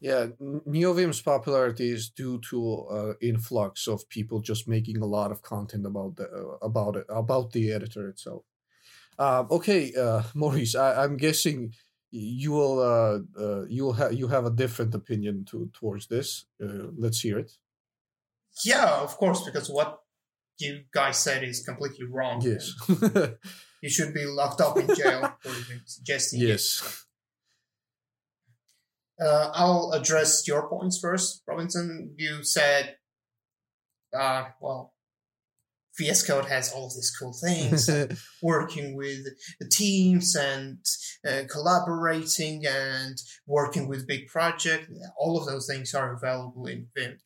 Yeah, 0.00 0.26
NeoVim's 0.40 1.20
popularity 1.20 1.90
is 1.90 2.08
due 2.08 2.40
to 2.50 2.86
uh, 2.88 3.12
influx 3.20 3.88
of 3.88 4.08
people 4.08 4.40
just 4.40 4.68
making 4.68 4.98
a 4.98 5.06
lot 5.06 5.32
of 5.32 5.42
content 5.42 5.86
about 5.86 6.16
the 6.16 6.28
uh, 6.30 6.64
about 6.64 6.96
it 6.96 7.06
about 7.08 7.50
the 7.52 7.72
editor 7.72 8.08
itself. 8.08 8.44
Uh, 9.18 9.44
okay, 9.50 9.92
uh, 9.98 10.22
Maurice, 10.34 10.76
I, 10.76 11.02
I'm 11.02 11.16
guessing 11.16 11.74
you 12.12 12.52
will 12.52 12.78
uh, 12.78 13.18
uh, 13.40 13.64
you 13.66 13.84
will 13.84 13.94
have 13.94 14.14
you 14.14 14.28
have 14.28 14.46
a 14.46 14.50
different 14.50 14.94
opinion 14.94 15.44
to 15.46 15.68
towards 15.74 16.06
this. 16.06 16.44
Uh, 16.62 16.90
let's 16.96 17.20
hear 17.20 17.38
it. 17.40 17.50
Yeah, 18.64 19.00
of 19.00 19.16
course, 19.16 19.44
because 19.44 19.68
what 19.68 19.98
you 20.58 20.82
guys 20.92 21.18
said 21.18 21.42
is 21.44 21.64
completely 21.64 22.06
wrong. 22.10 22.40
Yes. 22.42 22.72
you 23.82 23.88
should 23.88 24.12
be 24.12 24.24
locked 24.24 24.60
up 24.60 24.76
in 24.76 24.94
jail 24.94 25.36
for 25.42 25.50
suggesting 25.84 26.40
Yes. 26.40 27.04
Uh, 29.20 29.50
I'll 29.52 29.90
address 29.94 30.46
your 30.46 30.68
points 30.68 31.00
first, 31.00 31.42
Robinson. 31.46 32.14
You 32.16 32.44
said, 32.44 32.96
uh, 34.16 34.44
well, 34.60 34.94
VS 35.98 36.24
Code 36.24 36.44
has 36.44 36.72
all 36.72 36.88
these 36.94 37.12
cool 37.18 37.32
things, 37.32 37.90
working 38.42 38.96
with 38.96 39.26
the 39.58 39.68
teams 39.68 40.36
and 40.36 40.78
uh, 41.28 41.42
collaborating 41.50 42.64
and 42.64 43.18
working 43.48 43.88
with 43.88 44.06
big 44.06 44.28
projects. 44.28 44.86
All 45.18 45.36
of 45.36 45.46
those 45.46 45.66
things 45.66 45.94
are 45.94 46.14
available 46.14 46.66
in 46.66 46.86
Vim 46.96 47.18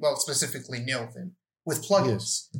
well, 0.00 0.16
specifically 0.16 0.80
NeoVim, 0.80 1.32
with 1.64 1.86
plugins. 1.86 2.48
Yes. 2.52 2.56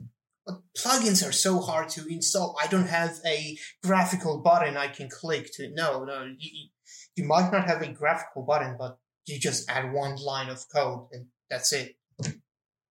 But 0.47 0.61
plugins 0.77 1.27
are 1.27 1.33
so 1.33 1.61
hard 1.61 1.89
to 1.91 2.07
install. 2.07 2.57
I 2.63 2.67
don't 2.67 2.89
have 2.89 3.19
a 3.27 3.59
graphical 3.83 4.39
button 4.39 4.77
I 4.77 4.89
can 4.89 5.09
click 5.09 5.51
to. 5.55 5.71
No, 5.75 6.05
no. 6.05 6.25
You, 6.39 6.69
you 7.17 7.25
might 7.25 7.51
not 7.51 7.67
have 7.67 7.83
a 7.83 7.93
graphical 7.93 8.43
button, 8.43 8.77
but 8.79 8.99
you 9.27 9.39
just 9.39 9.69
add 9.71 9.93
one 9.93 10.17
line 10.17 10.49
of 10.49 10.65
code 10.75 11.09
and 11.13 11.27
that's 11.49 11.73
it. 11.73 11.97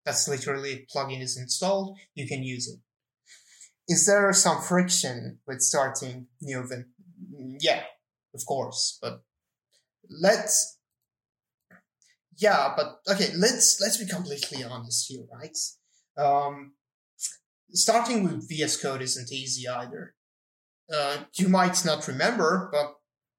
That's 0.06 0.28
literally 0.28 0.72
it. 0.72 0.92
Plugin 0.94 1.22
is 1.22 1.38
installed. 1.38 1.98
You 2.16 2.28
can 2.28 2.44
use 2.44 2.68
it. 2.68 2.80
Is 3.92 4.06
there 4.06 4.32
some 4.34 4.62
friction 4.62 5.40
with 5.48 5.62
starting 5.62 6.28
NeoVim? 6.44 6.86
Mm, 7.34 7.58
yeah, 7.60 7.84
of 8.34 8.46
course. 8.48 8.98
But 9.02 9.22
let's 10.10 10.79
yeah, 12.40 12.74
but 12.76 13.00
okay, 13.10 13.30
let's 13.38 13.80
let's 13.82 13.98
be 13.98 14.08
completely 14.08 14.64
honest 14.64 15.08
here, 15.10 15.26
right? 15.32 15.58
Um, 16.18 16.74
starting 17.72 18.24
with 18.24 18.48
VS 18.48 18.82
Code 18.82 19.02
isn't 19.02 19.32
easy 19.32 19.68
either. 19.68 20.16
Uh, 20.94 21.18
you 21.36 21.50
might 21.50 21.84
not 21.86 22.08
remember, 22.08 22.70
but 22.72 22.96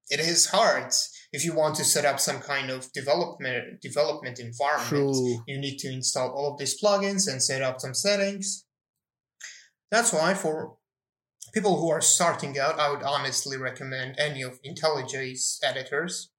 it 0.09 0.19
is 0.19 0.47
hard. 0.47 0.93
If 1.33 1.43
you 1.43 1.53
want 1.53 1.75
to 1.75 1.83
set 1.83 2.05
up 2.05 2.19
some 2.19 2.39
kind 2.39 2.69
of 2.69 2.91
development 2.93 3.81
development 3.81 4.39
environment, 4.39 4.87
True. 4.89 5.43
you 5.47 5.59
need 5.59 5.77
to 5.79 5.91
install 5.91 6.29
all 6.29 6.53
of 6.53 6.59
these 6.59 6.81
plugins 6.81 7.31
and 7.31 7.41
set 7.41 7.61
up 7.61 7.81
some 7.81 7.95
settings. 7.95 8.65
That's 9.89 10.13
why 10.13 10.35
for 10.35 10.77
people 11.53 11.79
who 11.79 11.89
are 11.89 12.01
starting 12.01 12.57
out, 12.59 12.79
I 12.79 12.91
would 12.91 13.03
honestly 13.03 13.57
recommend 13.57 14.15
any 14.19 14.41
of 14.41 14.61
IntelliJ's 14.61 15.59
editors 15.63 16.30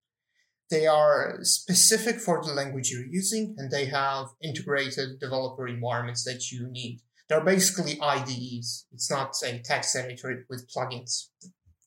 they 0.73 0.87
are 0.87 1.39
specific 1.43 2.19
for 2.19 2.43
the 2.43 2.53
language 2.53 2.91
you're 2.91 3.07
using 3.07 3.55
and 3.59 3.71
they 3.71 3.85
have 3.85 4.29
integrated 4.43 5.21
developer 5.21 5.69
environments 5.69 6.25
that 6.25 6.51
you 6.51 6.67
need. 6.71 7.01
They're 7.29 7.45
basically 7.45 8.01
IDEs. 8.01 8.87
It's 8.93 9.11
not 9.11 9.35
a 9.45 9.59
text 9.59 9.95
editor 9.95 10.45
with 10.49 10.67
plugins. 10.75 11.29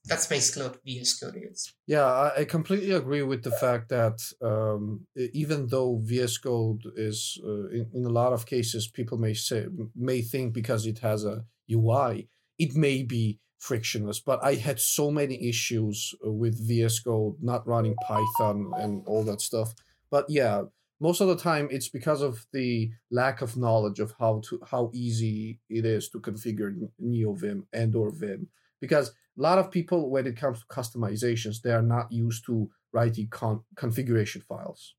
That's 0.06 0.27
basically 0.27 0.63
what 0.68 0.84
VS 0.86 1.20
Code 1.20 1.36
is. 1.51 1.74
Yeah, 1.88 2.32
I 2.38 2.46
completely 2.46 2.92
agree 2.92 3.24
with 3.24 3.42
the 3.42 3.51
fact 3.51 3.89
that 3.89 4.20
um, 4.39 5.08
even 5.15 5.65
though 5.68 6.00
VS 6.04 6.38
Code 6.38 6.84
is, 6.96 7.42
uh, 7.44 7.70
in, 7.70 7.89
in 7.92 8.06
a 8.06 8.10
lot 8.10 8.32
of 8.32 8.46
cases, 8.46 8.88
people 8.88 9.18
may 9.18 9.34
say 9.34 9.65
may 9.96 10.22
think 10.22 10.54
because 10.54 10.86
it 10.86 11.00
has 11.00 11.25
a 11.25 11.44
UI, 11.72 12.30
it 12.60 12.75
may 12.75 13.01
be 13.01 13.39
frictionless. 13.66 14.20
But 14.20 14.44
I 14.44 14.56
had 14.56 14.80
so 14.80 15.12
many 15.12 15.36
issues 15.50 16.14
uh, 16.26 16.32
with 16.32 16.66
VS 16.68 17.00
Code 17.00 17.36
not 17.42 17.68
running 17.68 17.96
Python 18.08 18.72
and 18.78 19.04
all 19.08 19.24
that 19.24 19.42
stuff. 19.42 19.74
But 20.12 20.30
yeah, 20.30 20.64
most 21.00 21.22
of 21.22 21.28
the 21.28 21.36
time 21.36 21.68
it's 21.72 21.90
because 21.90 22.22
of 22.22 22.46
the 22.54 22.92
lack 23.12 23.42
of 23.42 23.58
knowledge 23.58 24.00
of 24.00 24.14
how 24.20 24.42
to 24.48 24.62
how 24.72 24.92
easy 24.94 25.60
it 25.70 25.86
is 25.86 26.10
to 26.10 26.20
configure 26.20 26.74
NeoVim 27.02 27.64
and 27.74 27.96
or 27.96 28.12
Vim 28.12 28.48
because 28.80 29.10
a 29.10 29.42
lot 29.42 29.60
of 29.60 29.72
people 29.72 30.10
when 30.10 30.26
it 30.26 30.38
comes 30.38 30.60
to 30.60 30.68
customizations 30.68 31.62
they 31.62 31.72
are 31.72 31.82
not 31.82 32.12
used 32.12 32.46
to 32.46 32.70
writing 32.94 33.28
con- 33.28 33.64
configuration 33.76 34.42
files 34.42 34.96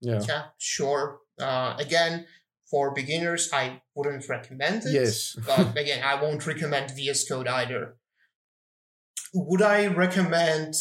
yeah 0.00 0.20
Yeah, 0.28 0.42
sure. 0.58 1.20
Uh, 1.40 1.74
again, 1.78 2.26
for 2.70 2.92
beginners, 2.92 3.50
I 3.52 3.82
wouldn't 3.94 4.28
recommend 4.28 4.84
it. 4.84 4.92
yes 4.92 5.36
but 5.46 5.76
again, 5.76 6.02
I 6.04 6.20
won't 6.20 6.46
recommend 6.46 6.90
VS 6.90 7.28
Code 7.28 7.48
either. 7.48 7.96
Would 9.34 9.62
I 9.62 9.86
recommend 9.86 10.74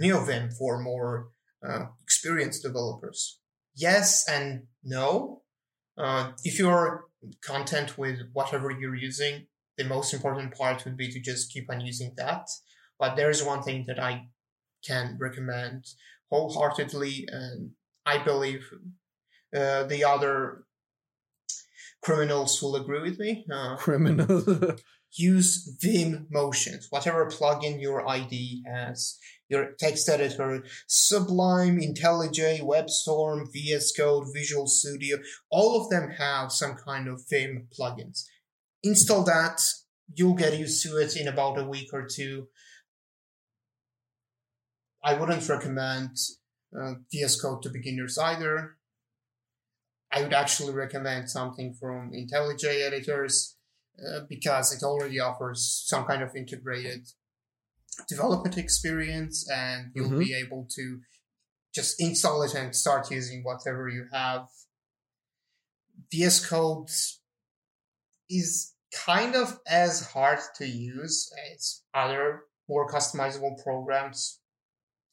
NeoVim 0.00 0.52
for 0.56 0.80
more 0.80 1.30
uh, 1.66 1.86
experienced 2.02 2.62
developers? 2.62 3.40
Yes 3.74 4.28
and 4.28 4.64
no. 4.84 5.42
Uh, 5.96 6.32
if 6.44 6.58
you're 6.58 7.06
content 7.42 7.98
with 7.98 8.20
whatever 8.32 8.70
you're 8.70 8.94
using, 8.94 9.46
the 9.76 9.84
most 9.84 10.12
important 10.12 10.54
part 10.54 10.84
would 10.84 10.96
be 10.96 11.10
to 11.10 11.20
just 11.20 11.52
keep 11.52 11.70
on 11.70 11.80
using 11.80 12.12
that. 12.16 12.48
But 12.98 13.16
there's 13.16 13.42
one 13.42 13.62
thing 13.62 13.84
that 13.86 13.98
I 13.98 14.28
can 14.86 15.16
recommend 15.20 15.86
wholeheartedly, 16.30 17.28
and 17.30 17.70
I 18.04 18.18
believe 18.18 18.68
uh, 19.56 19.84
the 19.84 20.04
other 20.04 20.64
criminals 22.02 22.62
will 22.62 22.76
agree 22.76 23.02
with 23.02 23.18
me. 23.18 23.44
Uh, 23.52 23.76
criminal 23.76 24.76
use 25.12 25.76
Vim 25.80 26.26
Motions, 26.30 26.86
whatever 26.90 27.26
plugin 27.26 27.80
your 27.80 28.06
IDE 28.08 28.62
has, 28.66 29.18
your 29.48 29.72
text 29.78 30.08
editor, 30.08 30.62
Sublime, 30.86 31.80
IntelliJ, 31.80 32.60
WebStorm, 32.60 33.46
VS 33.52 33.92
Code, 33.96 34.26
Visual 34.34 34.66
Studio, 34.66 35.18
all 35.50 35.80
of 35.80 35.90
them 35.90 36.10
have 36.18 36.52
some 36.52 36.74
kind 36.74 37.08
of 37.08 37.24
Vim 37.30 37.68
plugins. 37.78 38.24
Install 38.82 39.24
that, 39.24 39.62
you'll 40.14 40.34
get 40.34 40.58
used 40.58 40.82
to 40.82 40.98
it 40.98 41.16
in 41.16 41.28
about 41.28 41.58
a 41.58 41.64
week 41.64 41.88
or 41.92 42.06
two. 42.06 42.48
I 45.02 45.14
wouldn't 45.14 45.48
recommend 45.48 46.10
uh, 46.78 46.94
VS 47.10 47.40
Code 47.40 47.62
to 47.62 47.70
beginners 47.70 48.18
either. 48.18 48.77
I 50.10 50.22
would 50.22 50.32
actually 50.32 50.72
recommend 50.72 51.30
something 51.30 51.74
from 51.74 52.12
IntelliJ 52.12 52.86
editors 52.86 53.56
uh, 53.98 54.20
because 54.28 54.72
it 54.72 54.82
already 54.82 55.20
offers 55.20 55.84
some 55.86 56.04
kind 56.06 56.22
of 56.22 56.34
integrated 56.34 57.06
development 58.08 58.56
experience 58.56 59.48
and 59.50 59.90
you'll 59.94 60.10
Mhm. 60.10 60.20
be 60.20 60.34
able 60.34 60.66
to 60.76 61.00
just 61.74 62.00
install 62.00 62.42
it 62.42 62.54
and 62.54 62.74
start 62.74 63.10
using 63.10 63.42
whatever 63.42 63.88
you 63.88 64.06
have. 64.12 64.48
VS 66.10 66.46
Code 66.46 66.88
is 68.30 68.74
kind 68.92 69.34
of 69.34 69.60
as 69.66 70.12
hard 70.12 70.38
to 70.56 70.66
use 70.66 71.30
as 71.52 71.82
other 71.92 72.44
more 72.68 72.88
customizable 72.90 73.62
programs. 73.62 74.40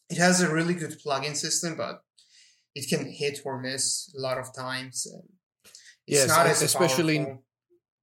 It 0.10 0.18
has 0.18 0.42
a 0.42 0.54
really 0.54 0.76
good 0.76 1.00
plugin 1.04 1.36
system, 1.36 1.76
but 1.76 2.05
it 2.76 2.88
can 2.90 3.10
hit 3.10 3.40
or 3.46 3.60
miss 3.62 4.14
a 4.18 4.22
lot 4.22 4.38
of 4.38 4.54
times. 4.54 5.08
It's 6.08 6.20
Yes, 6.20 6.28
not 6.28 6.46
as 6.46 6.62
especially 6.62 7.16
in- 7.18 7.26
powerful. 7.26 7.42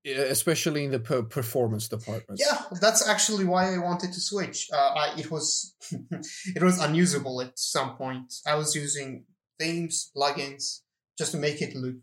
Especially 0.04 0.82
in 0.86 0.90
the 0.90 0.98
performance 0.98 1.86
department 1.86 2.40
Yeah, 2.44 2.60
that's 2.80 3.06
actually 3.06 3.44
why 3.44 3.72
I 3.72 3.78
wanted 3.78 4.12
to 4.12 4.20
switch. 4.20 4.68
Uh, 4.72 4.76
I, 5.02 5.14
it 5.16 5.30
was 5.30 5.76
it 6.56 6.60
was 6.62 6.80
unusable 6.80 7.40
at 7.40 7.56
some 7.56 7.94
point. 7.96 8.34
I 8.44 8.56
was 8.56 8.74
using 8.74 9.26
themes, 9.60 10.10
plugins, 10.16 10.80
just 11.16 11.30
to 11.32 11.38
make 11.38 11.62
it 11.62 11.76
look 11.76 11.94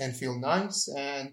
and 0.00 0.16
feel 0.16 0.38
nice, 0.40 0.88
and 0.96 1.32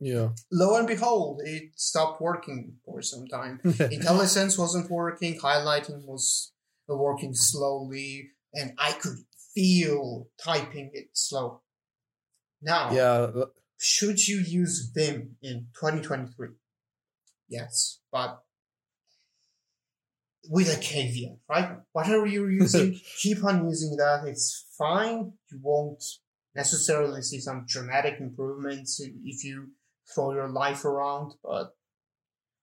yeah 0.00 0.30
lo 0.50 0.74
and 0.76 0.88
behold, 0.88 1.40
it 1.44 1.70
stopped 1.76 2.20
working 2.20 2.74
for 2.84 3.00
some 3.00 3.24
time. 3.28 3.60
IntelliSense 3.64 4.58
wasn't 4.58 4.90
working. 4.90 5.38
Highlighting 5.38 6.04
was 6.04 6.50
working 6.88 7.32
slowly, 7.32 8.30
and 8.54 8.72
I 8.76 8.90
could 8.92 9.18
feel 9.54 10.28
typing 10.42 10.90
it 10.92 11.10
slow. 11.12 11.62
Now, 12.62 12.92
yeah 12.92 13.02
uh, 13.02 13.46
should 13.78 14.26
you 14.26 14.38
use 14.38 14.90
Vim 14.94 15.36
in 15.42 15.66
2023? 15.78 16.48
Yes, 17.48 18.00
but 18.10 18.40
with 20.48 20.74
a 20.74 20.80
caveat, 20.80 21.36
right? 21.48 21.78
Whatever 21.92 22.26
you're 22.26 22.50
using, 22.62 22.98
keep 23.20 23.44
on 23.44 23.68
using 23.68 23.96
that. 23.96 24.24
It's 24.26 24.66
fine. 24.78 25.32
You 25.50 25.58
won't 25.62 26.02
necessarily 26.54 27.22
see 27.22 27.40
some 27.40 27.66
dramatic 27.68 28.20
improvements 28.20 29.00
if 29.00 29.44
you 29.44 29.72
throw 30.14 30.32
your 30.32 30.48
life 30.48 30.84
around, 30.84 31.34
but 31.42 31.74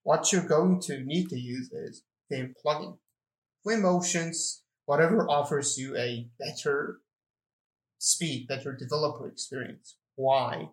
what 0.03 0.31
you're 0.31 0.47
going 0.47 0.79
to 0.81 1.03
need 1.03 1.29
to 1.29 1.37
use 1.37 1.71
is 1.71 2.03
Vim 2.31 2.55
plugin. 2.65 2.97
Vim 3.65 3.83
Motions, 3.83 4.63
whatever 4.91 5.19
offers 5.29 5.77
you 5.77 5.95
a 5.95 6.27
better 6.37 6.99
speed, 7.97 8.45
better 8.45 8.73
developer 8.75 9.25
experience. 9.27 9.95
Why? 10.15 10.69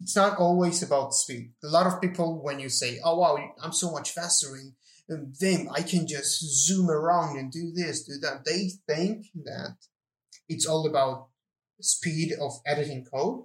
it's 0.00 0.16
not 0.16 0.36
always 0.36 0.82
about 0.82 1.14
speed. 1.14 1.52
A 1.64 1.68
lot 1.68 1.86
of 1.86 2.02
people, 2.02 2.42
when 2.46 2.58
you 2.60 2.68
say, 2.68 3.00
"Oh 3.02 3.16
wow, 3.20 3.34
I'm 3.62 3.72
so 3.72 3.90
much 3.96 4.10
faster 4.10 4.50
in, 4.60 4.74
Vim, 5.40 5.68
I 5.78 5.82
can 5.90 6.06
just 6.06 6.32
zoom 6.66 6.90
around 6.90 7.38
and 7.38 7.50
do 7.50 7.72
this, 7.72 8.02
do 8.02 8.18
that," 8.24 8.44
they 8.44 8.62
think 8.90 9.18
that 9.48 9.76
it's 10.50 10.66
all 10.66 10.84
about 10.86 11.28
speed 11.80 12.28
of 12.44 12.60
editing 12.72 13.04
code, 13.12 13.44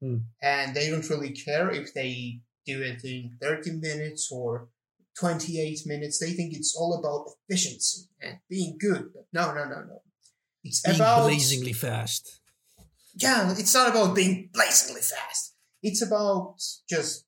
Hmm. 0.00 0.18
and 0.42 0.74
they 0.74 0.90
don't 0.90 1.08
really 1.08 1.32
care 1.48 1.70
if 1.70 1.94
they 1.94 2.42
do 2.66 2.82
it 2.90 3.00
in 3.04 3.38
30 3.40 3.70
minutes 3.88 4.22
or 4.30 4.68
28 5.18 5.80
minutes. 5.86 6.18
They 6.18 6.32
think 6.32 6.54
it's 6.54 6.76
all 6.76 6.98
about 6.98 7.30
efficiency 7.48 8.08
and 8.20 8.38
being 8.48 8.76
good. 8.78 9.10
But 9.14 9.26
no, 9.32 9.54
no, 9.54 9.64
no, 9.64 9.82
no. 9.82 10.02
It's 10.62 10.80
being 10.80 10.96
about 10.96 11.24
blazingly 11.24 11.72
fast 11.72 12.40
yeah, 13.16 13.52
it's 13.52 13.74
not 13.74 13.90
about 13.90 14.14
being 14.14 14.50
blazingly 14.52 15.00
fast. 15.00 15.54
It's 15.82 16.02
about 16.02 16.56
just 16.88 17.26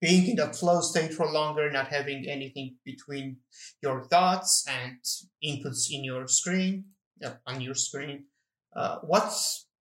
being 0.00 0.28
in 0.30 0.36
that 0.36 0.56
flow 0.56 0.80
state 0.80 1.12
for 1.12 1.30
longer, 1.30 1.70
not 1.70 1.88
having 1.88 2.26
anything 2.28 2.76
between 2.84 3.38
your 3.82 4.04
thoughts 4.04 4.64
and 4.68 4.96
inputs 5.44 5.90
in 5.90 6.04
your 6.04 6.28
screen, 6.28 6.84
uh, 7.24 7.32
on 7.46 7.60
your 7.60 7.74
screen. 7.74 8.24
Uh, 8.74 8.98
what 9.00 9.32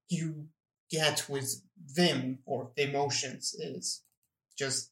you 0.10 0.48
get 0.90 1.26
with 1.30 1.62
Vim 1.86 2.40
or 2.46 2.72
emotions 2.76 3.56
is 3.58 4.04
just 4.58 4.92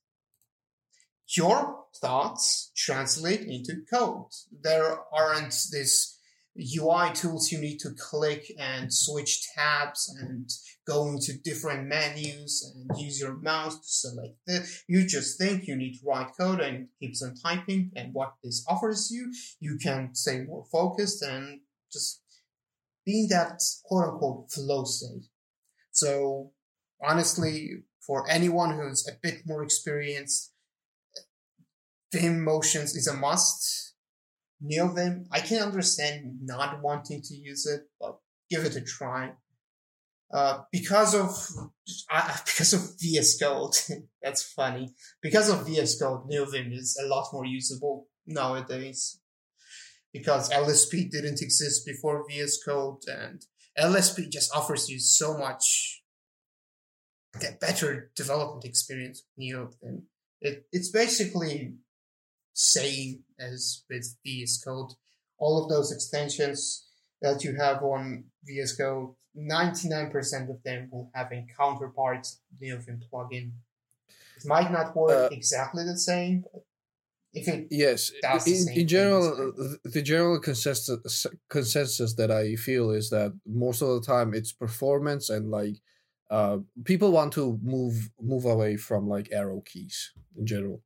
your 1.27 1.85
thoughts 2.01 2.71
translate 2.75 3.41
into 3.41 3.81
code. 3.91 4.27
There 4.61 4.99
aren't 5.13 5.55
these 5.71 6.19
UI 6.57 7.11
tools 7.13 7.51
you 7.51 7.59
need 7.59 7.79
to 7.79 7.89
click 7.97 8.49
and 8.57 8.93
switch 8.93 9.45
tabs 9.53 10.15
and 10.21 10.49
go 10.87 11.09
into 11.09 11.33
different 11.43 11.87
menus 11.87 12.73
and 12.73 12.97
use 12.97 13.19
your 13.19 13.35
mouse 13.35 13.75
to 13.75 13.87
select 13.87 14.35
this. 14.47 14.83
You 14.87 15.05
just 15.05 15.37
think 15.37 15.67
you 15.67 15.75
need 15.75 15.95
to 15.95 16.05
write 16.05 16.37
code 16.39 16.61
and 16.61 16.75
it 16.77 16.87
keeps 16.99 17.21
on 17.21 17.35
typing. 17.35 17.91
And 17.95 18.13
what 18.13 18.35
this 18.43 18.65
offers 18.69 19.11
you, 19.11 19.33
you 19.59 19.77
can 19.81 20.15
stay 20.15 20.43
more 20.43 20.65
focused 20.71 21.21
and 21.21 21.59
just 21.91 22.21
be 23.05 23.21
in 23.21 23.27
that 23.29 23.61
quote 23.83 24.13
unquote 24.13 24.51
flow 24.51 24.85
state. 24.85 25.25
So 25.91 26.51
honestly, 27.03 27.83
for 28.05 28.29
anyone 28.29 28.77
who's 28.77 29.07
a 29.07 29.17
bit 29.21 29.41
more 29.45 29.63
experienced, 29.63 30.53
Vim 32.15 32.43
Motions 32.43 32.95
is 32.95 33.07
a 33.07 33.13
must. 33.13 33.93
NeoVim, 34.63 35.25
I 35.31 35.41
can 35.41 35.61
understand 35.61 36.39
not 36.41 36.81
wanting 36.81 37.21
to 37.21 37.35
use 37.35 37.65
it, 37.65 37.81
but 37.99 38.17
give 38.49 38.63
it 38.63 38.77
a 38.77 38.81
try. 38.81 39.33
Uh, 40.33 40.61
because 40.71 41.13
of 41.13 41.29
uh, 42.11 42.37
because 42.45 42.73
of 42.73 42.99
VS 42.99 43.37
Code, 43.39 43.75
that's 44.21 44.43
funny. 44.43 44.93
Because 45.21 45.49
of 45.49 45.67
VS 45.67 45.99
Code, 46.01 46.29
NeoVim 46.29 46.73
is 46.73 46.97
a 47.03 47.07
lot 47.07 47.27
more 47.33 47.45
usable 47.45 48.07
nowadays. 48.25 49.19
Because 50.13 50.49
LSP 50.49 51.11
didn't 51.11 51.41
exist 51.41 51.85
before 51.85 52.25
VS 52.29 52.63
Code, 52.63 53.01
and 53.07 53.41
LSP 53.77 54.31
just 54.31 54.55
offers 54.55 54.89
you 54.89 54.99
so 54.99 55.37
much 55.37 56.01
better 57.59 58.11
development 58.15 58.63
experience 58.63 59.23
with 59.35 59.45
NeoVim. 59.45 60.03
It, 60.39 60.65
it's 60.71 60.89
basically 60.89 61.75
same 62.55 63.23
as 63.37 63.83
with 63.89 64.15
VS 64.25 64.63
Code. 64.63 64.93
All 65.37 65.61
of 65.61 65.69
those 65.69 65.91
extensions 65.91 66.87
that 67.21 67.43
you 67.43 67.55
have 67.55 67.83
on 67.83 68.25
VS 68.45 68.77
Code, 68.77 69.13
99% 69.37 70.49
of 70.49 70.63
them 70.63 70.89
will 70.91 71.11
have 71.13 71.31
a 71.31 71.45
counterpart 71.57 72.27
NeoVim 72.61 73.01
plugin. 73.11 73.51
It 74.37 74.45
might 74.45 74.71
not 74.71 74.95
work 74.95 75.31
Uh, 75.31 75.35
exactly 75.35 75.83
the 75.83 75.97
same, 75.97 76.45
but 76.51 76.63
if 77.33 77.47
it 77.49 77.67
Yes, 77.69 78.11
in, 78.47 78.79
in 78.79 78.87
general, 78.87 79.53
the 79.83 80.01
general 80.01 80.39
consensus 80.39 81.27
consensus 81.49 82.13
that 82.13 82.31
I 82.31 82.55
feel 82.55 82.91
is 82.91 83.09
that 83.09 83.33
most 83.45 83.81
of 83.81 83.89
the 83.89 84.01
time 84.01 84.33
it's 84.33 84.53
performance 84.53 85.29
and 85.29 85.51
like 85.51 85.75
uh, 86.29 86.59
people 86.85 87.11
want 87.11 87.33
to 87.33 87.59
move 87.61 88.09
move 88.21 88.45
away 88.45 88.77
from 88.77 89.09
like 89.09 89.29
arrow 89.31 89.61
keys 89.65 90.13
in 90.37 90.45
general. 90.45 90.81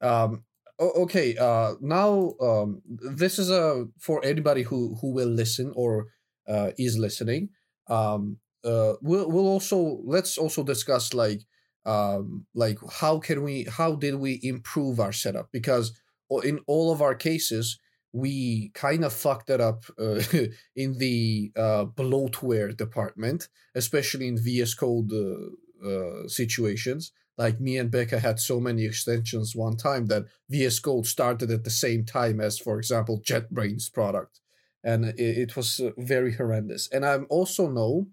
Um, 0.00 0.44
okay, 0.80 1.36
uh, 1.36 1.74
now 1.80 2.34
um, 2.40 2.82
this 2.86 3.38
is 3.38 3.50
a 3.50 3.86
for 3.98 4.24
anybody 4.24 4.62
who 4.62 4.96
who 5.00 5.12
will 5.12 5.28
listen 5.28 5.72
or 5.74 6.06
uh, 6.48 6.70
is 6.78 6.98
listening. 6.98 7.50
Um, 7.88 8.38
uh, 8.64 8.94
we'll 9.02 9.30
we'll 9.30 9.48
also 9.48 10.00
let's 10.04 10.38
also 10.38 10.62
discuss 10.62 11.14
like 11.14 11.42
um 11.86 12.44
like 12.54 12.78
how 12.90 13.18
can 13.18 13.42
we 13.42 13.64
how 13.64 13.94
did 13.94 14.16
we 14.16 14.40
improve 14.42 15.00
our 15.00 15.12
setup 15.12 15.48
because 15.52 15.98
in 16.42 16.58
all 16.66 16.92
of 16.92 17.00
our 17.00 17.14
cases 17.14 17.78
we 18.12 18.70
kind 18.74 19.04
of 19.04 19.12
fucked 19.12 19.48
it 19.48 19.60
up 19.60 19.84
uh, 19.98 20.20
in 20.76 20.98
the 20.98 21.52
uh, 21.56 21.84
bloatware 21.84 22.76
department 22.76 23.48
especially 23.74 24.26
in 24.26 24.36
vs 24.36 24.74
code 24.74 25.12
uh, 25.12 25.88
uh, 25.88 26.26
situations 26.26 27.12
like 27.38 27.60
me 27.60 27.78
and 27.78 27.90
becca 27.90 28.18
had 28.18 28.38
so 28.38 28.60
many 28.60 28.84
extensions 28.84 29.54
one 29.56 29.76
time 29.76 30.06
that 30.06 30.24
vs 30.50 30.80
code 30.80 31.06
started 31.06 31.50
at 31.50 31.64
the 31.64 31.70
same 31.70 32.04
time 32.04 32.40
as 32.40 32.58
for 32.58 32.78
example 32.78 33.22
jetbrains 33.24 33.92
product 33.92 34.40
and 34.84 35.04
it, 35.04 35.18
it 35.18 35.56
was 35.56 35.80
uh, 35.80 35.90
very 35.96 36.34
horrendous 36.34 36.88
and 36.92 37.06
i 37.06 37.16
also 37.30 37.68
know 37.68 38.08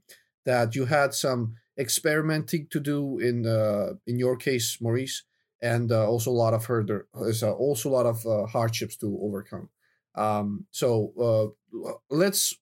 that 0.46 0.76
you 0.76 0.86
had 0.86 1.14
some 1.14 1.56
experimenting 1.78 2.68
to 2.72 2.80
do 2.80 3.20
in 3.20 3.46
uh, 3.46 3.94
in 4.08 4.18
your 4.18 4.38
case, 4.38 4.78
Maurice, 4.80 5.24
and 5.62 5.92
uh, 5.92 6.08
also 6.08 6.32
a 6.32 6.42
lot 6.44 6.54
of 6.54 6.66
herder, 6.66 7.08
uh, 7.16 7.52
also 7.52 7.90
a 7.90 7.92
lot 7.92 8.06
of 8.06 8.26
uh, 8.26 8.46
hardships 8.46 8.96
to 8.98 9.20
overcome. 9.22 9.70
Um, 10.16 10.66
so 10.72 11.54
uh, 11.76 11.92
let's 12.10 12.56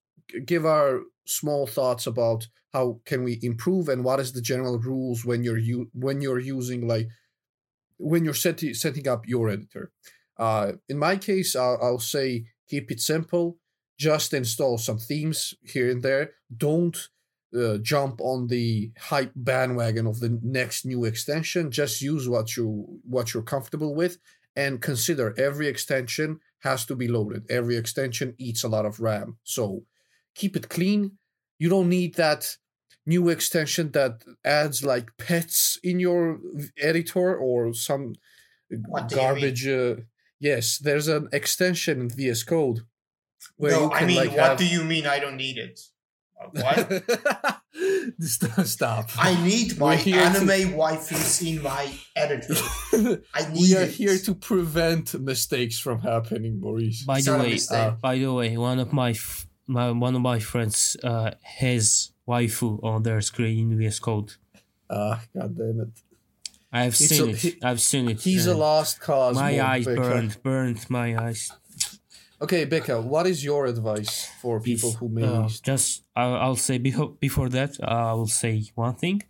give 0.44 0.66
our 0.66 1.02
small 1.26 1.66
thoughts 1.66 2.06
about 2.06 2.48
how 2.74 3.00
can 3.06 3.22
we 3.22 3.38
improve 3.40 3.88
and 3.88 4.04
what 4.04 4.20
is 4.20 4.32
the 4.32 4.42
general 4.42 4.78
rules 4.78 5.24
when 5.24 5.44
you're 5.44 5.64
u- 5.74 5.90
when 5.94 6.20
you're 6.20 6.40
using 6.40 6.86
like 6.86 7.08
when 7.96 8.24
you're 8.24 8.34
setting 8.34 8.74
setting 8.74 9.08
up 9.08 9.26
your 9.26 9.48
editor. 9.48 9.92
Uh, 10.36 10.72
in 10.88 10.98
my 10.98 11.16
case, 11.16 11.54
I'll, 11.54 11.78
I'll 11.80 11.98
say 12.00 12.44
keep 12.68 12.90
it 12.90 13.00
simple. 13.00 13.58
Just 13.96 14.34
install 14.34 14.76
some 14.76 14.98
themes 14.98 15.54
here 15.62 15.88
and 15.88 16.02
there. 16.02 16.32
Don't 16.54 17.08
uh, 17.56 17.78
jump 17.78 18.20
on 18.20 18.48
the 18.48 18.90
hype 18.98 19.32
bandwagon 19.36 20.08
of 20.08 20.18
the 20.18 20.36
next 20.42 20.84
new 20.84 21.04
extension. 21.04 21.70
Just 21.70 22.02
use 22.02 22.28
what 22.28 22.56
you 22.56 23.00
what 23.04 23.32
you're 23.32 23.44
comfortable 23.44 23.94
with, 23.94 24.18
and 24.56 24.82
consider 24.82 25.32
every 25.38 25.68
extension 25.68 26.40
has 26.60 26.84
to 26.86 26.96
be 26.96 27.06
loaded. 27.06 27.44
Every 27.48 27.76
extension 27.76 28.34
eats 28.36 28.64
a 28.64 28.68
lot 28.68 28.84
of 28.84 28.98
RAM, 28.98 29.36
so 29.44 29.84
keep 30.34 30.56
it 30.56 30.68
clean. 30.68 31.12
You 31.60 31.68
don't 31.68 31.88
need 31.88 32.16
that 32.16 32.56
new 33.06 33.28
extension 33.28 33.90
that 33.92 34.22
adds 34.44 34.82
like 34.84 35.10
pets 35.18 35.78
in 35.82 36.00
your 36.00 36.38
editor 36.80 37.36
or 37.36 37.74
some 37.74 38.14
What 38.88 39.08
do 39.08 39.16
you 39.16 39.20
mean? 39.20 39.26
garbage. 39.34 39.66
Uh, 39.68 39.96
yes, 40.40 40.78
there's 40.78 41.08
an 41.08 41.28
extension 41.32 42.00
in 42.00 42.08
VS 42.10 42.42
Code 42.44 42.80
where 43.56 43.72
no, 43.72 43.82
you 43.84 43.90
can 43.90 44.04
I 44.04 44.06
mean, 44.06 44.16
like 44.16 44.30
what 44.30 44.48
have 44.50 44.58
do 44.58 44.66
you 44.66 44.82
mean 44.84 45.06
I 45.06 45.18
don't 45.18 45.36
need 45.36 45.58
it? 45.58 45.80
What? 46.50 47.04
Stop. 48.20 48.66
Stop. 48.66 49.10
I 49.18 49.34
need 49.44 49.78
my 49.78 49.96
We're 49.96 50.02
to- 50.04 50.12
anime 50.12 50.72
waifus 50.78 51.42
in 51.46 51.62
my 51.62 51.90
editor. 52.16 52.54
I 53.34 53.48
need 53.50 53.60
we 53.60 53.76
are 53.76 53.82
it. 53.82 53.90
here 53.90 54.16
to 54.18 54.34
prevent 54.34 55.14
mistakes 55.20 55.78
from 55.78 56.00
happening, 56.00 56.60
Maurice. 56.60 57.02
By 57.04 57.18
It's 57.18 57.26
the 57.26 57.38
way, 57.38 57.58
uh, 57.70 57.90
by 57.92 58.18
the 58.18 58.32
way, 58.32 58.56
one 58.56 58.78
of 58.78 58.92
my, 58.92 59.10
f- 59.10 59.46
my 59.66 59.90
one 59.90 60.14
of 60.14 60.20
my 60.22 60.38
friends 60.38 60.96
uh, 61.02 61.32
has 61.42 62.10
waifu 62.28 62.78
on 62.82 63.02
their 63.02 63.20
screen 63.20 63.72
in 63.72 63.78
VS 63.78 63.98
Code. 64.00 64.32
Ah, 64.90 65.22
god 65.34 65.56
damn 65.56 65.80
it. 65.80 65.88
I've 66.72 66.88
It's 67.00 67.08
seen 67.08 67.28
a- 67.28 67.32
it. 67.32 67.36
he- 67.38 67.58
I've 67.62 67.80
seen 67.80 68.08
it. 68.08 68.20
He's 68.22 68.46
a 68.46 68.54
lost 68.54 69.00
cause. 69.00 69.36
My 69.36 69.60
eyes 69.60 69.84
Becca. 69.86 70.00
burned, 70.00 70.42
burned 70.42 70.90
my 70.90 71.16
eyes. 71.16 71.50
Okay, 72.42 72.64
Becca, 72.64 73.00
what 73.00 73.26
is 73.26 73.44
your 73.44 73.66
advice 73.66 74.26
for 74.42 74.60
people 74.60 74.92
who 74.92 75.08
may? 75.08 75.22
uh, 75.22 75.48
just 75.62 76.02
I'll, 76.16 76.34
I'll 76.34 76.56
say 76.56 76.78
before 76.78 77.10
before 77.20 77.48
that 77.50 77.72
uh, 77.80 78.10
I 78.10 78.12
will 78.14 78.26
say 78.42 78.64
one 78.74 78.96
thing. 78.96 79.22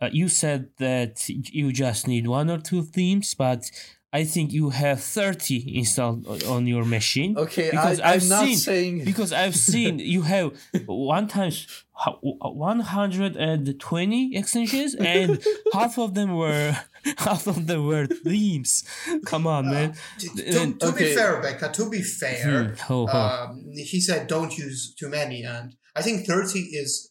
Uh, 0.00 0.08
you 0.12 0.28
said 0.30 0.70
that 0.78 1.28
you 1.28 1.70
just 1.72 2.08
need 2.08 2.26
one 2.26 2.48
or 2.50 2.58
two 2.58 2.82
themes, 2.82 3.34
but 3.34 3.70
I 4.12 4.24
think 4.24 4.52
you 4.52 4.70
have 4.70 5.00
thirty 5.00 5.58
installed 5.78 6.26
on 6.44 6.66
your 6.66 6.84
machine. 6.84 7.38
okay, 7.38 7.68
I, 7.68 7.70
because 7.70 8.00
I'm 8.00 8.06
I've 8.14 8.28
not 8.28 8.44
seen- 8.46 8.56
saying 8.58 9.04
Because 9.10 9.32
I've 9.32 9.54
seen 9.54 9.98
you 10.00 10.22
have 10.22 10.52
one 10.86 11.28
times 11.28 11.84
one 12.40 12.80
hundred 12.80 13.36
and 13.36 13.78
twenty 13.78 14.36
extensions, 14.36 14.94
and 14.94 15.38
half 15.72 15.98
of 15.98 16.14
them 16.14 16.34
were 16.36 16.76
half 17.18 17.46
of 17.46 17.66
them 17.66 17.86
were 17.86 18.06
themes. 18.06 18.84
Come 19.26 19.46
on, 19.46 19.70
man. 19.70 19.94
to, 20.18 20.28
to, 20.28 20.72
to 20.74 20.86
Okay. 20.88 21.04
be 21.10 21.14
fair, 21.14 21.40
Becca, 21.40 21.70
to 21.72 21.88
be 21.90 22.02
fair, 22.02 22.64
Hmm, 22.64 22.74
ho, 22.92 23.06
ho. 23.06 23.18
um, 23.18 23.64
he 23.76 24.00
said 24.00 24.26
don't 24.26 24.56
use 24.58 24.94
too 24.98 25.08
many, 25.08 25.42
and 25.44 25.76
I 25.94 26.02
think 26.02 26.26
30 26.26 26.58
is 26.60 27.09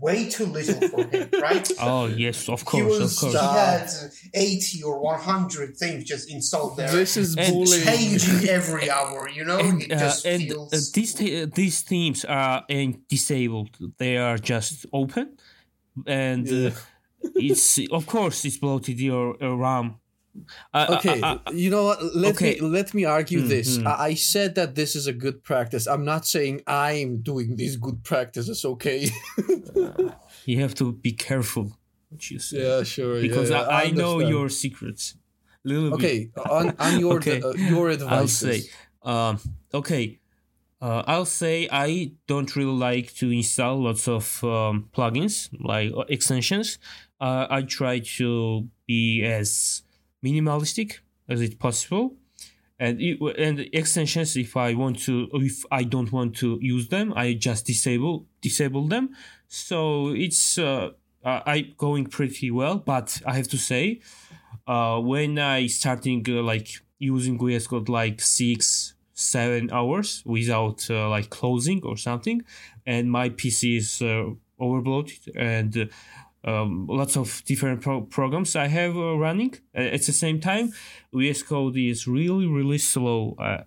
way 0.00 0.28
too 0.28 0.46
little 0.46 0.88
for 0.88 1.04
him, 1.06 1.28
right? 1.40 1.70
oh 1.80 2.06
yes, 2.06 2.48
of 2.48 2.60
he 2.60 2.64
course, 2.66 2.98
was 2.98 3.12
of 3.14 3.20
course. 3.20 3.32
he 3.40 3.46
had 3.46 3.90
80 4.34 4.82
or 4.82 5.00
100 5.00 5.76
things 5.76 6.04
just 6.04 6.30
installed 6.30 6.76
there. 6.76 6.90
this 6.90 7.16
is 7.16 7.36
And 7.36 7.52
bullying. 7.52 7.84
changing 7.84 8.48
every 8.48 8.90
hour, 8.90 9.28
you 9.28 9.44
know? 9.44 9.58
and 9.58 9.82
it 9.82 9.92
uh, 9.92 10.12
and 10.24 10.42
feels 10.42 10.72
uh, 10.72 10.78
these 10.94 11.14
th- 11.14 11.46
uh, 11.48 11.50
these 11.54 11.82
themes 11.82 12.24
are 12.24 12.64
in 12.68 13.02
disabled. 13.08 13.76
They 13.98 14.16
are 14.16 14.38
just 14.38 14.86
open, 14.92 15.36
and 16.06 16.48
uh, 16.48 16.70
it's 17.36 17.78
of 17.90 18.06
course 18.06 18.44
it's 18.44 18.58
bloated 18.58 19.00
your 19.00 19.36
uh, 19.42 19.54
RAM. 19.56 19.96
Uh, 20.72 20.76
uh, 20.76 20.94
Okay, 20.98 21.20
uh, 21.20 21.38
uh, 21.46 21.52
you 21.52 21.70
know 21.70 21.84
what? 21.84 21.98
Let 22.16 22.34
okay. 22.34 22.54
me 22.54 22.60
let 22.60 22.92
me 22.94 23.04
argue 23.04 23.40
Hmm, 23.42 23.48
this. 23.48 23.78
I, 23.86 24.06
I 24.10 24.14
said 24.14 24.54
that 24.56 24.74
this 24.74 24.96
is 24.96 25.06
a 25.06 25.12
good 25.12 25.42
practice. 25.44 25.86
I'm 25.86 26.04
not 26.04 26.26
saying 26.26 26.62
I'm 26.66 27.22
doing 27.22 27.56
these 27.56 27.76
good 27.76 28.02
practices. 28.02 28.64
Okay. 28.64 29.08
you 30.44 30.60
have 30.60 30.74
to 30.74 30.92
be 30.92 31.12
careful 31.12 31.76
what 32.10 32.30
you 32.30 32.38
say 32.38 32.62
yeah, 32.62 32.82
sure. 32.82 33.20
because 33.20 33.50
yeah, 33.50 33.62
I, 33.62 33.84
I 33.84 33.90
know 33.90 34.20
your 34.20 34.48
secrets. 34.48 35.16
Little 35.66 35.92
bit. 35.92 35.94
Okay, 35.96 36.30
on, 36.50 36.74
on 36.78 36.98
your 37.00 37.16
Okay. 37.16 37.40
uh, 37.40 37.52
your 37.56 37.88
advice. 37.88 38.12
I'll 38.12 38.28
say, 38.28 38.62
um, 39.02 39.40
okay, 39.72 40.20
uh, 40.82 41.02
I'll 41.06 41.24
say 41.24 41.68
I 41.72 42.12
don't 42.26 42.54
really 42.54 42.76
like 42.76 43.14
to 43.14 43.30
install 43.30 43.82
lots 43.84 44.06
of 44.06 44.44
um, 44.44 44.90
plugins 44.92 45.48
like 45.58 45.90
uh, 45.96 46.04
extensions. 46.10 46.78
Uh, 47.18 47.46
I 47.48 47.62
try 47.62 48.00
to 48.18 48.68
be 48.86 49.22
as 49.24 49.83
minimalistic 50.24 51.00
as 51.28 51.40
it 51.40 51.58
possible, 51.58 52.16
and 52.78 53.00
it, 53.00 53.18
and 53.38 53.60
extensions. 53.72 54.36
If 54.36 54.56
I 54.56 54.74
want 54.74 54.98
to, 55.00 55.28
if 55.34 55.64
I 55.70 55.84
don't 55.84 56.10
want 56.10 56.36
to 56.36 56.58
use 56.60 56.88
them, 56.88 57.12
I 57.14 57.34
just 57.34 57.66
disable 57.66 58.26
disable 58.40 58.88
them. 58.88 59.10
So 59.48 60.08
it's 60.08 60.58
uh, 60.58 60.90
I 61.24 61.72
going 61.76 62.06
pretty 62.06 62.50
well, 62.50 62.76
but 62.78 63.20
I 63.26 63.34
have 63.34 63.48
to 63.48 63.58
say 63.58 64.00
uh, 64.66 64.98
when 65.00 65.38
I 65.38 65.66
starting 65.66 66.24
uh, 66.28 66.42
like 66.42 66.68
using 66.98 67.38
VS 67.38 67.66
Code 67.66 67.88
like 67.88 68.20
six 68.20 68.94
seven 69.14 69.70
hours 69.70 70.22
without 70.26 70.86
uh, 70.90 71.08
like 71.08 71.30
closing 71.30 71.82
or 71.84 71.96
something, 71.96 72.42
and 72.86 73.10
my 73.10 73.28
PC 73.30 73.76
is 73.78 74.02
uh, 74.02 74.30
overloaded 74.58 75.20
and 75.36 75.88
um, 76.44 76.86
lots 76.88 77.16
of 77.16 77.42
different 77.46 77.80
pro- 77.82 78.02
programs 78.02 78.54
I 78.56 78.66
have 78.68 78.96
uh, 78.96 79.16
running 79.16 79.54
uh, 79.76 79.80
at 79.80 80.02
the 80.02 80.12
same 80.12 80.40
time. 80.40 80.72
VS 81.12 81.42
Code 81.42 81.76
is 81.76 82.06
really 82.06 82.46
really 82.46 82.78
slow, 82.78 83.34
uh, 83.38 83.62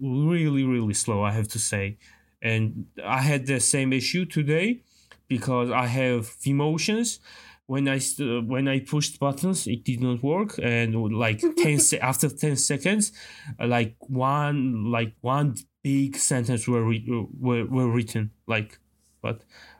really 0.00 0.64
really 0.64 0.94
slow. 0.94 1.22
I 1.22 1.32
have 1.32 1.48
to 1.48 1.58
say, 1.58 1.98
and 2.42 2.86
I 3.04 3.20
had 3.22 3.46
the 3.46 3.60
same 3.60 3.92
issue 3.92 4.24
today 4.24 4.82
because 5.28 5.70
I 5.70 5.86
have 5.86 6.34
emotions. 6.44 7.20
when 7.66 7.88
I 7.88 7.98
st- 7.98 8.46
when 8.46 8.68
I 8.68 8.78
pushed 8.80 9.18
buttons, 9.18 9.66
it 9.66 9.82
did 9.84 10.00
not 10.00 10.22
work, 10.22 10.50
and 10.62 10.94
like 11.12 11.40
ten 11.56 11.78
se- 11.80 11.98
after 12.00 12.28
ten 12.28 12.56
seconds, 12.56 13.12
uh, 13.60 13.66
like 13.66 13.96
one 14.08 14.90
like 14.92 15.14
one 15.20 15.56
big 15.82 16.16
sentence 16.16 16.68
were 16.68 16.84
re- 16.84 17.26
were 17.40 17.64
were 17.66 17.90
written 17.90 18.30
like, 18.46 18.78
but 19.26 19.36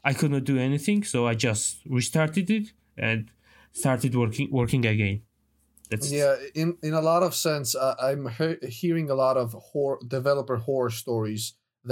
I 0.08 0.12
could 0.18 0.30
not 0.36 0.44
do 0.52 0.56
anything, 0.68 1.00
so 1.12 1.18
I 1.30 1.34
just 1.48 1.66
restarted 1.98 2.46
it 2.58 2.66
and 3.08 3.20
started 3.82 4.12
working 4.22 4.48
working 4.60 4.84
again. 4.94 5.16
That's 5.90 6.10
Yeah, 6.20 6.34
in 6.62 6.68
in 6.82 6.94
a 6.94 7.00
lot 7.10 7.22
of 7.28 7.32
sense, 7.34 7.68
uh, 7.86 7.94
I'm 8.08 8.22
he- 8.38 8.62
hearing 8.80 9.08
a 9.10 9.14
lot 9.24 9.36
of 9.44 9.48
horror, 9.70 9.98
developer 10.16 10.56
horror 10.68 10.90
stories 11.02 11.42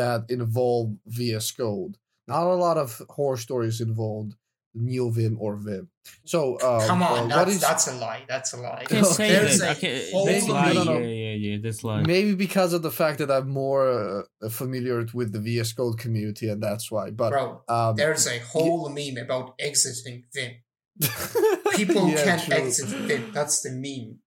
that 0.00 0.20
involve 0.38 0.86
VS 1.16 1.46
Code. 1.52 1.94
Not 2.26 2.44
a 2.56 2.62
lot 2.66 2.78
of 2.84 2.88
horror 3.16 3.40
stories 3.46 3.80
involved 3.80 4.32
NeoVim 4.76 5.36
or 5.38 5.56
Vim. 5.56 5.88
So 6.24 6.54
um, 6.60 6.86
Come 6.86 7.02
uh, 7.02 7.06
on, 7.06 7.20
what 7.22 7.28
that's, 7.30 7.50
is 7.52 7.60
that's 7.60 7.86
a 7.88 7.94
lie. 7.94 8.24
That's 8.28 8.52
a 8.52 8.58
lie. 8.58 8.78
I 8.82 8.84
can't 8.84 9.06
say 9.06 9.28
There's 9.30 9.58
that. 9.60 9.68
a 9.68 9.70
I 9.70 9.74
can't, 9.74 10.12
whole 10.12 10.26
that's 10.26 10.42
Maybe- 10.42 10.52
lie. 10.52 10.72
no, 10.72 10.84
no, 10.84 10.92
no. 10.94 10.98
Yeah, 10.98 11.06
yeah, 11.06 11.32
yeah. 11.34 11.56
That's 11.62 11.84
lie. 11.84 12.02
maybe 12.02 12.34
because 12.34 12.72
of 12.72 12.82
the 12.82 12.90
fact 12.90 13.18
that 13.18 13.30
I'm 13.30 13.48
more 13.48 14.24
uh, 14.42 14.48
familiar 14.50 15.06
with 15.14 15.32
the 15.32 15.40
VS 15.40 15.72
Code 15.72 15.98
community, 15.98 16.48
and 16.48 16.62
that's 16.62 16.90
why. 16.90 17.10
But 17.10 17.30
Bro, 17.30 17.62
um, 17.68 17.96
there's 17.96 18.26
a 18.26 18.38
whole 18.40 18.88
meme 18.90 19.16
about 19.22 19.54
exiting 19.58 20.24
Vim. 20.34 20.52
People 21.74 22.08
Yeah, 22.08 22.24
can't 22.24 22.42
true. 22.42 22.54
exit 22.54 22.86
Vim. 22.88 23.30
That's 23.32 23.62
the 23.62 23.70
meme. 23.70 24.18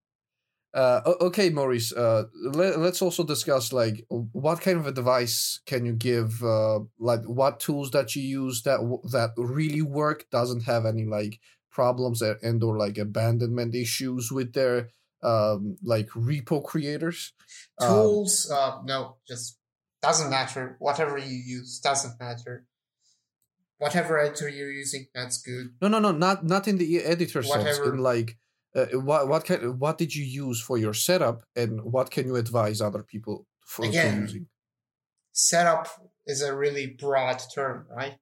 Uh, 0.77 1.01
okay, 1.21 1.49
Maurice. 1.49 1.91
Uh, 1.91 2.25
let, 2.35 2.77
let's 2.77 3.01
also 3.01 3.23
discuss 3.23 3.73
like 3.73 4.05
what 4.09 4.61
kind 4.61 4.77
of 4.77 4.85
advice 4.85 5.59
can 5.65 5.85
you 5.85 5.93
give? 5.93 6.43
Uh, 6.43 6.81
like 6.99 7.23
what 7.23 7.59
tools 7.59 7.89
that 7.91 8.15
you 8.15 8.21
use 8.21 8.61
that 8.61 8.79
that 9.11 9.31
really 9.37 9.81
work 9.81 10.29
doesn't 10.29 10.65
have 10.65 10.85
any 10.85 11.03
like 11.03 11.39
problems 11.71 12.21
and 12.21 12.63
or 12.63 12.77
like 12.77 12.99
abandonment 12.99 13.73
issues 13.73 14.31
with 14.31 14.53
their 14.53 14.89
um 15.23 15.77
like 15.83 16.09
repo 16.09 16.63
creators. 16.63 17.33
Um, 17.81 17.89
Tools, 17.89 18.51
uh, 18.53 18.77
no, 18.85 19.17
just 19.27 19.57
doesn't 20.03 20.29
matter. 20.29 20.75
Whatever 20.77 21.17
you 21.17 21.41
use 21.43 21.79
doesn't 21.79 22.19
matter. 22.19 22.67
Whatever 23.79 24.19
editor 24.19 24.47
you're 24.47 24.71
using, 24.71 25.07
that's 25.15 25.41
good. 25.41 25.69
no, 25.81 25.87
no, 25.87 25.97
no, 25.97 26.11
not 26.11 26.45
not 26.45 26.67
in 26.67 26.77
the 26.77 27.03
editor 27.03 27.41
sense. 27.41 27.49
Whatever. 27.49 27.95
In 27.95 27.99
like. 27.99 28.37
Uh, 28.77 28.85
what 28.99 29.27
what 29.27 29.43
kind 29.43 29.79
what 29.79 29.97
did 29.97 30.13
you 30.13 30.23
use 30.23 30.61
for 30.61 30.77
your 30.77 30.93
setup 30.93 31.41
and 31.55 31.81
what 31.81 32.11
can 32.11 32.27
you 32.27 32.35
advise 32.35 32.79
other 32.79 33.01
people 33.01 33.47
for, 33.65 33.85
for 33.85 33.91
using? 33.91 34.47
Setup 35.31 35.87
is 36.27 36.41
a 36.43 36.55
really 36.55 36.85
broad 36.85 37.41
term, 37.53 37.87
right? 37.89 38.17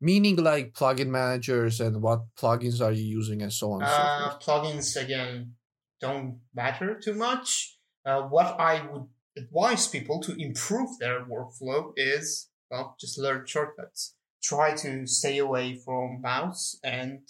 Meaning 0.00 0.36
like 0.36 0.72
plugin 0.72 1.08
managers 1.08 1.80
and 1.80 2.00
what 2.00 2.20
plugins 2.36 2.80
are 2.80 2.92
you 2.92 3.04
using 3.04 3.42
and 3.42 3.52
so 3.52 3.72
on 3.72 3.82
and 3.82 3.90
so 3.90 4.02
Uh, 4.02 4.30
forth. 4.30 4.42
plugins 4.44 4.96
again 5.02 5.56
don't 6.00 6.40
matter 6.54 6.98
too 6.98 7.14
much. 7.14 7.78
Uh, 8.04 8.22
what 8.22 8.58
I 8.58 8.86
would 8.86 9.08
advise 9.36 9.88
people 9.88 10.20
to 10.22 10.34
improve 10.40 10.98
their 10.98 11.24
workflow 11.24 11.92
is 11.96 12.48
well, 12.70 12.96
just 12.98 13.18
learn 13.18 13.44
shortcuts. 13.46 14.16
Try 14.42 14.74
to 14.76 15.06
stay 15.06 15.36
away 15.38 15.76
from 15.76 16.20
mouse 16.22 16.78
and 16.82 17.20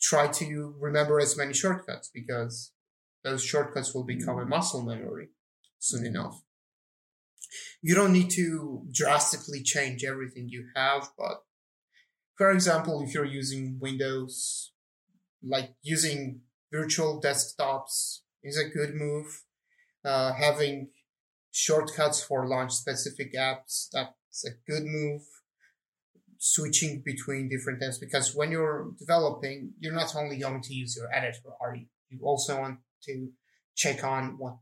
try 0.00 0.28
to 0.28 0.74
remember 0.78 1.20
as 1.20 1.36
many 1.36 1.52
shortcuts 1.52 2.10
because 2.12 2.72
those 3.22 3.44
shortcuts 3.44 3.94
will 3.94 4.04
become 4.04 4.38
a 4.38 4.46
muscle 4.46 4.82
memory 4.82 5.28
soon 5.78 6.06
enough. 6.06 6.42
You 7.82 7.94
don't 7.94 8.12
need 8.12 8.30
to 8.30 8.86
drastically 8.92 9.62
change 9.62 10.04
everything 10.04 10.48
you 10.48 10.66
have, 10.76 11.08
but 11.18 11.42
for 12.36 12.50
example, 12.50 13.02
if 13.02 13.12
you're 13.12 13.24
using 13.24 13.78
Windows, 13.80 14.72
like 15.42 15.74
using 15.82 16.42
virtual 16.72 17.20
desktops 17.20 18.20
is 18.42 18.56
a 18.56 18.68
good 18.68 18.94
move. 18.94 19.42
Uh, 20.04 20.32
having 20.32 20.88
shortcuts 21.50 22.22
for 22.22 22.48
launch 22.48 22.72
specific 22.72 23.34
apps, 23.34 23.88
that's 23.92 24.46
a 24.46 24.70
good 24.70 24.84
move. 24.84 25.22
Switching 26.42 27.02
between 27.04 27.50
different 27.50 27.82
apps 27.82 28.00
because 28.00 28.34
when 28.34 28.50
you're 28.50 28.92
developing, 28.98 29.72
you're 29.78 29.92
not 29.92 30.16
only 30.16 30.38
going 30.38 30.62
to 30.62 30.72
use 30.72 30.96
your 30.96 31.12
editor, 31.12 31.50
are 31.60 31.74
you? 31.74 31.84
You 32.08 32.20
also 32.22 32.58
want 32.58 32.78
to 33.04 33.28
check 33.76 34.02
on 34.02 34.36
what 34.38 34.56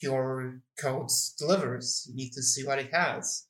your 0.00 0.60
code 0.78 1.08
delivers. 1.38 2.06
You 2.06 2.16
need 2.16 2.32
to 2.32 2.42
see 2.42 2.66
what 2.66 2.78
it 2.78 2.92
has. 2.92 3.46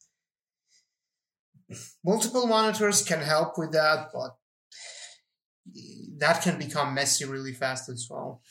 Multiple 2.04 2.46
monitors 2.46 3.02
can 3.02 3.20
help 3.20 3.58
with 3.58 3.72
that, 3.72 4.10
but 4.14 4.36
that 6.18 6.42
can 6.42 6.58
become 6.58 6.94
messy 6.94 7.24
really 7.24 7.52
fast 7.52 7.88
as 7.88 8.06
well. 8.08 8.42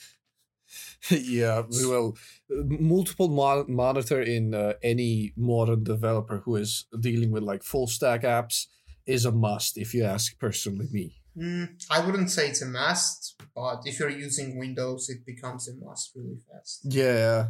yeah, 1.10 1.63
well, 1.84 2.17
uh, 2.51 2.63
multiple 2.65 3.30
mo- 3.30 3.65
monitor 3.67 4.21
in 4.21 4.54
uh, 4.54 4.73
any 4.84 5.32
modern 5.38 5.84
developer 5.84 6.39
who 6.39 6.56
is 6.56 6.86
dealing 6.99 7.32
with 7.32 7.43
like 7.43 7.63
full 7.63 7.88
stack 7.88 8.23
apps 8.23 8.67
is 9.06 9.26
a 9.26 9.32
must. 9.32 9.78
If 9.78 9.94
you 9.94 10.04
ask 10.06 10.38
personally 10.39 10.88
me, 10.91 11.22
Mm, 11.38 11.84
I 11.91 12.06
wouldn't 12.06 12.30
say 12.32 12.48
it's 12.48 12.62
a 12.62 12.65
must, 12.65 13.36
but 13.54 13.82
if 13.86 14.00
you're 14.00 14.10
using 14.10 14.58
Windows, 14.58 15.10
it 15.10 15.26
becomes 15.26 15.68
a 15.68 15.76
must 15.76 16.12
really 16.15 16.38
fast. 16.50 16.82
yeah. 16.86 17.48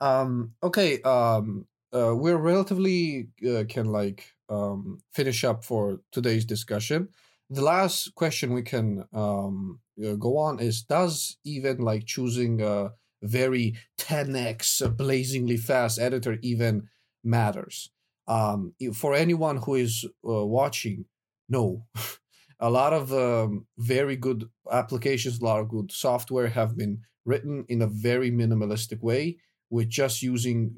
Um. 0.00 0.54
Okay. 0.62 1.02
Um. 1.02 1.66
Uh, 1.92 2.14
we're 2.14 2.36
relatively 2.36 3.28
uh, 3.48 3.64
can 3.68 3.86
like 3.86 4.32
um 4.50 4.98
finish 5.12 5.44
up 5.44 5.64
for 5.64 6.00
today's 6.12 6.44
discussion. 6.44 7.08
The 7.50 7.62
last 7.62 8.14
question 8.14 8.52
we 8.54 8.62
can 8.62 9.04
um 9.12 9.80
uh, 10.02 10.14
go 10.14 10.38
on 10.38 10.60
is: 10.60 10.82
Does 10.82 11.36
even 11.44 11.78
like 11.78 12.06
choosing 12.06 12.62
a 12.62 12.92
very 13.22 13.74
10x 13.98 14.80
blazingly 14.96 15.56
fast 15.58 15.98
editor 15.98 16.38
even 16.42 16.88
matters? 17.24 17.90
Um, 18.28 18.74
for 18.94 19.14
anyone 19.14 19.56
who 19.56 19.74
is 19.74 20.04
uh, 20.04 20.44
watching, 20.44 21.06
no. 21.48 21.86
a 22.60 22.70
lot 22.70 22.92
of 22.92 23.12
um, 23.12 23.66
very 23.78 24.16
good 24.16 24.48
applications, 24.70 25.40
a 25.40 25.44
lot 25.44 25.60
of 25.60 25.68
good 25.68 25.90
software 25.90 26.48
have 26.48 26.76
been 26.76 27.00
written 27.24 27.64
in 27.68 27.82
a 27.82 27.86
very 27.86 28.30
minimalistic 28.30 29.00
way 29.00 29.38
with 29.70 29.88
just 29.88 30.22
using 30.22 30.76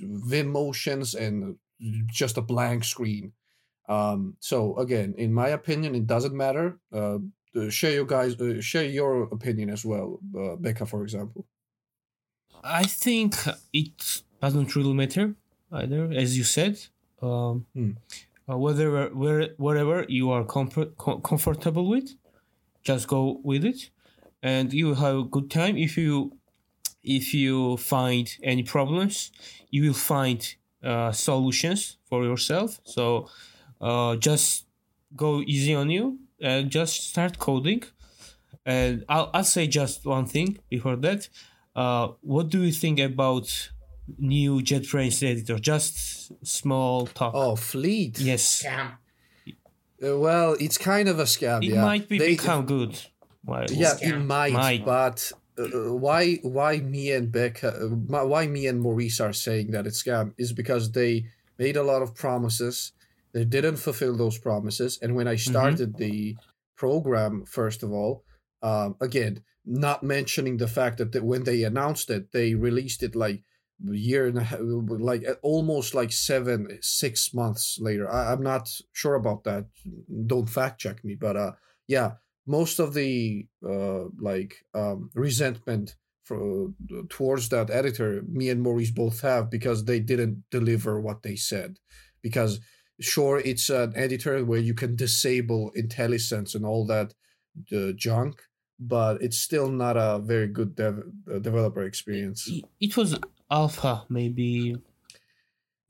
Vim 0.00 0.48
motions 0.48 1.14
and 1.14 1.56
just 2.06 2.36
a 2.36 2.42
blank 2.42 2.84
screen. 2.84 3.32
Um, 3.88 4.36
so 4.40 4.76
again, 4.78 5.14
in 5.16 5.32
my 5.32 5.48
opinion, 5.48 5.94
it 5.94 6.06
doesn't 6.06 6.34
matter. 6.34 6.78
Uh, 6.92 7.18
uh, 7.56 7.70
share 7.70 7.92
your 7.92 8.04
guys, 8.04 8.38
uh, 8.40 8.60
share 8.60 8.84
your 8.84 9.22
opinion 9.24 9.70
as 9.70 9.84
well, 9.84 10.20
uh, 10.38 10.56
Becca, 10.56 10.86
for 10.86 11.02
example. 11.02 11.46
I 12.62 12.84
think 12.84 13.36
it 13.72 14.22
doesn't 14.40 14.74
really 14.76 14.94
matter 14.94 15.34
either, 15.72 16.10
as 16.12 16.36
you 16.38 16.44
said. 16.44 16.78
Um, 17.22 17.66
Hmm. 17.74 17.92
uh, 18.48 18.56
whether 18.56 19.08
where 19.10 19.48
wherever 19.58 20.04
you 20.08 20.30
are 20.30 20.44
comfort, 20.44 20.96
com- 20.96 21.20
comfortable 21.22 21.86
with, 21.88 22.08
just 22.82 23.08
go 23.08 23.40
with 23.44 23.64
it, 23.64 23.90
and 24.42 24.72
you 24.72 24.86
will 24.88 24.94
have 25.06 25.16
a 25.18 25.24
good 25.24 25.50
time. 25.50 25.76
If 25.76 25.96
you 25.98 26.36
if 27.02 27.34
you 27.34 27.76
find 27.76 28.28
any 28.42 28.62
problems, 28.62 29.30
you 29.70 29.82
will 29.84 29.94
find 29.94 30.56
uh, 30.82 31.12
solutions 31.12 31.98
for 32.08 32.24
yourself. 32.24 32.80
So 32.84 33.28
uh, 33.80 34.16
just 34.16 34.66
go 35.16 35.40
easy 35.42 35.74
on 35.74 35.90
you 35.90 36.18
and 36.40 36.70
just 36.70 37.08
start 37.10 37.38
coding. 37.38 37.82
And 38.66 39.04
I'll, 39.08 39.30
I'll 39.34 39.44
say 39.44 39.66
just 39.66 40.04
one 40.04 40.26
thing 40.26 40.58
before 40.68 40.96
that. 40.96 41.28
Uh, 41.74 42.08
what 42.20 42.50
do 42.50 42.62
you 42.62 42.72
think 42.72 42.98
about 42.98 43.70
new 44.18 44.60
JetBrains 44.60 45.22
editor? 45.28 45.58
Just 45.58 46.32
small 46.46 47.06
talk. 47.06 47.32
Oh, 47.34 47.56
Fleet. 47.56 48.18
Yes, 48.18 48.62
Scam. 48.62 48.92
Uh, 50.00 50.16
well, 50.18 50.56
it's 50.60 50.78
kind 50.78 51.08
of 51.08 51.18
a 51.18 51.24
scam. 51.24 51.64
it 51.64 51.70
yeah. 51.70 51.82
might 51.82 52.08
be 52.08 52.18
They- 52.18 52.36
become 52.36 52.66
good. 52.66 53.00
Why? 53.44 53.66
yeah 53.70 53.94
it 53.94 54.14
scam. 54.14 54.26
might, 54.26 54.52
Might. 54.52 54.84
but 54.84 55.32
uh, 55.58 55.94
why 55.94 56.34
why 56.42 56.78
me 56.78 57.10
and 57.12 57.32
becca 57.32 57.68
uh, 57.84 57.88
why 58.26 58.46
me 58.46 58.66
and 58.66 58.80
maurice 58.80 59.20
are 59.20 59.32
saying 59.32 59.70
that 59.70 59.86
it's 59.86 60.02
scam 60.02 60.34
is 60.36 60.52
because 60.52 60.92
they 60.92 61.26
made 61.58 61.76
a 61.76 61.82
lot 61.82 62.02
of 62.02 62.14
promises 62.14 62.92
they 63.32 63.44
didn't 63.44 63.76
fulfill 63.76 64.16
those 64.16 64.38
promises 64.38 64.98
and 65.00 65.14
when 65.14 65.26
i 65.28 65.36
started 65.36 65.96
the 65.96 66.36
program 66.76 67.44
first 67.46 67.82
of 67.82 67.90
all 67.92 68.22
um, 68.62 68.96
again 69.00 69.42
not 69.64 70.02
mentioning 70.02 70.56
the 70.58 70.68
fact 70.68 70.98
that, 70.98 71.12
that 71.12 71.24
when 71.24 71.44
they 71.44 71.62
announced 71.62 72.10
it 72.10 72.32
they 72.32 72.54
released 72.54 73.02
it 73.02 73.16
like 73.16 73.36
a 73.36 73.44
year 73.84 74.26
and 74.26 74.38
a 74.38 74.42
half 74.42 74.58
like 74.60 75.24
almost 75.42 75.94
like 75.94 76.12
seven 76.12 76.78
six 76.82 77.32
months 77.32 77.78
later 77.80 78.10
I, 78.10 78.32
i'm 78.32 78.42
not 78.42 78.68
sure 78.92 79.14
about 79.14 79.44
that 79.44 79.66
don't 80.26 80.48
fact 80.50 80.80
check 80.80 81.04
me 81.04 81.14
but 81.14 81.36
uh 81.36 81.52
yeah 81.86 82.12
most 82.46 82.78
of 82.78 82.94
the 82.94 83.46
uh, 83.62 84.04
like 84.18 84.64
um, 84.74 85.10
resentment 85.14 85.96
for, 86.24 86.72
towards 87.10 87.50
that 87.50 87.68
editor, 87.68 88.22
me 88.26 88.48
and 88.48 88.62
Maurice 88.62 88.90
both 88.90 89.20
have 89.20 89.50
because 89.50 89.84
they 89.84 90.00
didn't 90.00 90.44
deliver 90.50 90.98
what 90.98 91.22
they 91.22 91.36
said. 91.36 91.76
Because 92.22 92.60
sure, 93.00 93.38
it's 93.40 93.68
an 93.68 93.92
editor 93.94 94.42
where 94.46 94.58
you 94.60 94.72
can 94.72 94.96
disable 94.96 95.72
IntelliSense 95.76 96.54
and 96.54 96.64
all 96.64 96.86
that 96.86 97.12
uh, 97.70 97.92
junk, 97.94 98.40
but 98.80 99.20
it's 99.22 99.38
still 99.38 99.68
not 99.70 99.96
a 99.98 100.18
very 100.18 100.46
good 100.48 100.74
dev- 100.74 101.02
uh, 101.30 101.38
developer 101.38 101.82
experience. 101.82 102.48
It- 102.48 102.64
It 102.80 102.96
was 102.96 103.18
alpha, 103.50 104.04
maybe. 104.08 104.76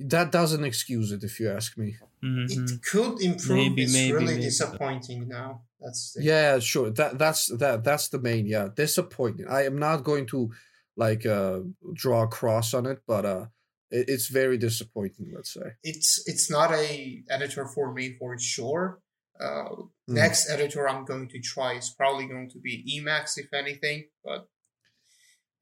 That 0.01 0.31
doesn't 0.31 0.64
excuse 0.64 1.11
it, 1.11 1.25
if 1.25 1.40
you 1.40 1.51
ask 1.51 1.77
me. 1.77 1.97
Mhm. 2.23 2.51
It 2.51 2.83
could 2.83 3.21
improve. 3.21 3.49
Maybe, 3.59 3.83
it's 3.83 3.92
maybe, 3.92 4.12
really 4.12 4.25
maybe. 4.35 4.42
disappointing 4.42 5.27
now. 5.29 5.62
That's 5.81 6.12
the, 6.12 6.23
Yeah, 6.23 6.59
sure. 6.61 6.90
That 6.90 7.18
that's 7.18 7.47
that 7.59 7.83
that's 7.85 8.09
the 8.09 8.21
main. 8.21 8.47
Yeah, 8.47 8.68
disappointing. 8.75 9.47
I 9.49 9.64
am 9.64 9.79
not 9.79 10.05
going 10.05 10.27
to 10.27 10.53
like 10.97 11.27
uh 11.27 11.61
draw 11.94 12.23
a 12.25 12.29
cross 12.29 12.75
on 12.75 12.87
it, 12.87 13.01
but 13.07 13.25
uh, 13.25 13.47
it, 13.90 14.09
it's 14.09 14.29
very 14.29 14.57
disappointing. 14.59 15.33
Let's 15.35 15.53
say. 15.53 15.73
it's 15.83 16.23
it's 16.27 16.49
not 16.51 16.73
a 16.73 17.23
editor 17.29 17.66
for 17.66 17.92
me 17.92 18.16
for 18.18 18.38
sure. 18.38 19.01
Uh, 19.40 19.75
Hmm. 20.09 20.14
Next 20.14 20.49
editor 20.49 20.88
I'm 20.88 21.05
going 21.05 21.29
to 21.29 21.38
try 21.40 21.75
is 21.75 21.90
probably 21.90 22.27
going 22.27 22.49
to 22.51 22.59
be 22.59 22.83
Emacs, 22.97 23.37
if 23.37 23.53
anything. 23.53 24.09
But 24.25 24.49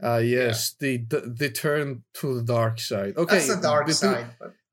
Uh, 0.02 0.18
yes, 0.18 0.74
the, 0.78 0.98
the 0.98 1.20
the 1.38 1.50
turn 1.50 2.02
to 2.14 2.34
the 2.34 2.42
dark 2.42 2.78
side. 2.80 3.16
Okay, 3.16 3.36
that's 3.36 3.54
the 3.54 3.60
dark 3.62 3.86
be- 3.86 3.92
side. 3.92 4.26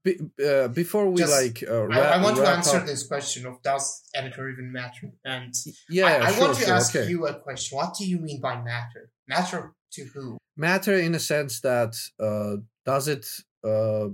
Be- 0.03 0.19
uh, 0.45 0.67
before 0.67 1.09
we 1.09 1.19
Just- 1.21 1.31
like, 1.31 1.63
uh, 1.63 1.83
I, 1.83 1.85
wrap, 1.85 2.11
I 2.19 2.21
want 2.21 2.35
to 2.35 2.45
answer 2.45 2.77
up- 2.79 2.85
this 2.85 3.03
question 3.07 3.45
of 3.45 3.61
does 3.63 4.01
editor 4.13 4.49
even 4.49 4.69
matter? 4.73 5.11
And 5.23 5.53
Yeah, 5.89 6.07
I, 6.07 6.25
I 6.27 6.31
sure, 6.33 6.41
want 6.41 6.57
to 6.57 6.65
sure, 6.65 6.73
ask 6.75 6.93
okay. 6.93 7.09
you 7.09 7.25
a 7.25 7.35
question. 7.35 7.77
What 7.77 7.95
do 7.97 8.05
you 8.05 8.19
mean 8.19 8.41
by 8.41 8.55
matter? 8.61 9.11
Matter 9.27 9.73
to 9.93 10.03
who? 10.13 10.37
matter 10.57 10.93
in 10.95 11.15
a 11.15 11.19
sense 11.19 11.61
that 11.61 11.95
uh, 12.19 12.57
does 12.85 13.07
it 13.07 13.25
uh, 13.63 14.09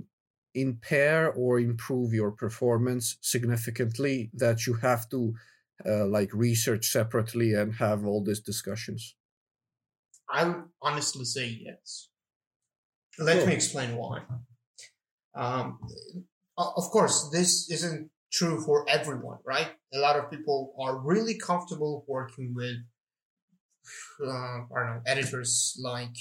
impair 0.53 1.31
or 1.33 1.59
improve 1.59 2.13
your 2.13 2.31
performance 2.31 3.17
significantly 3.21 4.29
that 4.33 4.65
you 4.67 4.75
have 4.75 5.09
to 5.09 5.33
uh, 5.85 6.05
like 6.05 6.29
research 6.33 6.85
separately 6.91 7.53
and 7.53 7.75
have 7.75 8.05
all 8.05 8.23
these 8.23 8.39
discussions 8.41 9.15
I 10.31 10.43
would 10.45 10.63
honestly 10.81 11.25
say 11.25 11.47
yes. 11.47 12.09
Let 13.17 13.37
Cool. 13.39 13.47
me 13.47 13.53
explain 13.53 13.95
why. 13.95 14.21
Um, 15.35 15.79
of 16.57 16.83
course, 16.91 17.29
this 17.31 17.69
isn't 17.69 18.09
true 18.31 18.61
for 18.61 18.87
everyone, 18.89 19.39
right? 19.45 19.71
A 19.93 19.99
lot 19.99 20.15
of 20.17 20.29
people 20.29 20.73
are 20.79 20.97
really 20.97 21.37
comfortable 21.37 22.05
working 22.07 22.53
with, 22.53 22.77
uh, 24.23 24.29
I 24.29 24.67
don't 24.75 24.95
know, 24.95 25.01
editors 25.05 25.77
like 25.81 26.15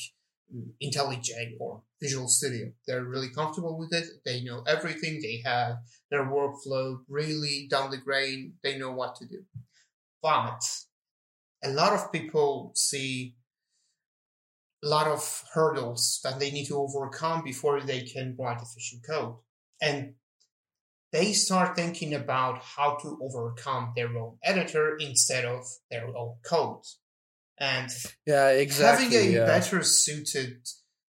IntelliJ 0.83 1.57
or 1.61 1.83
Visual 2.01 2.29
Studio. 2.29 2.73
They're 2.87 3.05
really 3.05 3.29
comfortable 3.29 3.77
with 3.79 3.93
it. 3.93 4.07
They 4.25 4.43
know 4.43 4.63
everything. 4.67 5.21
They 5.21 5.43
have 5.45 5.77
their 6.11 6.25
workflow 6.25 7.01
really 7.09 7.67
down 7.71 7.91
the 7.91 7.99
grain. 7.99 8.55
They 8.63 8.79
know 8.79 8.93
what 8.93 9.17
to 9.17 9.27
do. 9.27 9.45
But 10.23 10.63
a 11.63 11.71
lot 11.71 11.93
of 11.93 12.11
people 12.13 12.73
see 12.75 13.35
lot 14.87 15.07
of 15.07 15.45
hurdles 15.53 16.21
that 16.23 16.39
they 16.39 16.51
need 16.51 16.67
to 16.67 16.77
overcome 16.77 17.43
before 17.43 17.81
they 17.81 18.03
can 18.03 18.37
write 18.39 18.63
efficient 18.63 19.03
code. 19.09 19.37
And 19.81 20.15
they 21.13 21.33
start 21.33 21.75
thinking 21.75 22.15
about 22.15 22.63
how 22.63 22.97
to 23.03 23.19
overcome 23.23 23.93
their 23.97 24.17
own 24.17 24.37
editor 24.45 24.97
instead 24.97 25.45
of 25.45 25.65
their 25.91 26.07
own 26.07 26.37
code. 26.45 26.83
And 27.61 27.91
yeah 28.25 28.51
exactly 28.51 29.07
having 29.07 29.19
a 29.19 29.33
yeah. 29.33 29.45
better 29.45 29.83
suited 29.83 30.61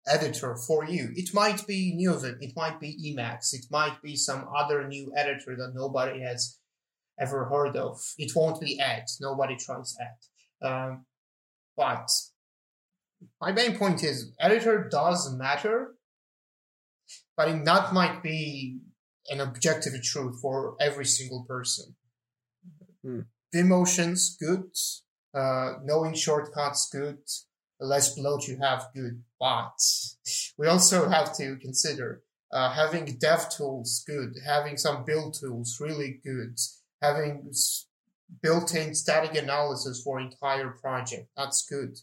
editor 0.07 0.57
for 0.57 0.87
you, 0.87 1.11
it 1.15 1.35
might 1.35 1.67
be 1.67 1.95
Neovim, 1.95 2.39
it 2.41 2.55
might 2.57 2.81
be 2.81 3.15
Emacs, 3.15 3.53
it 3.53 3.67
might 3.71 4.01
be 4.01 4.17
some 4.17 4.49
other 4.57 4.89
new 4.89 5.13
editor 5.15 5.57
that 5.57 5.73
nobody 5.75 6.23
has 6.23 6.59
ever 7.21 7.45
heard 7.47 7.77
of. 7.77 8.01
It 8.17 8.33
won't 8.35 8.61
be 8.61 8.81
Ed. 8.81 9.05
Nobody 9.21 9.57
tries 9.57 9.97
Ed. 10.01 10.67
Um, 10.67 11.05
but 11.77 12.09
my 13.41 13.53
main 13.53 13.77
point 13.77 14.03
is 14.05 14.33
editor 14.39 14.89
does 14.91 15.33
matter, 15.35 15.95
but 17.37 17.49
it 17.49 17.65
that 17.65 17.93
might 17.93 18.23
be 18.23 18.81
an 19.31 19.41
objective 19.41 19.93
truth 20.03 20.41
for 20.41 20.77
every 20.81 21.05
single 21.05 21.45
person. 21.49 21.95
Hmm. 23.05 23.21
Vim 23.53 23.69
motions 23.69 24.37
good, 24.41 24.71
uh, 25.35 25.75
knowing 25.85 26.15
shortcuts 26.15 26.89
good, 26.91 27.19
the 27.79 27.87
less 27.87 28.15
bloat 28.15 28.47
you 28.47 28.59
have 28.61 28.89
good, 28.95 29.23
but 29.39 29.79
we 30.57 30.67
also 30.67 31.09
have 31.09 31.37
to 31.37 31.57
consider 31.57 32.23
uh, 32.53 32.73
having 32.73 33.19
dev 33.19 33.49
tools 33.51 34.03
good, 34.07 34.35
having 34.47 34.77
some 34.77 35.05
build 35.05 35.37
tools 35.39 35.79
really 35.81 36.21
good, 36.25 36.59
having 37.01 37.51
built-in 38.43 38.95
static 38.95 39.35
analysis 39.35 40.03
for 40.03 40.21
entire 40.21 40.71
project 40.71 41.29
that's 41.37 41.67
good. 41.67 41.97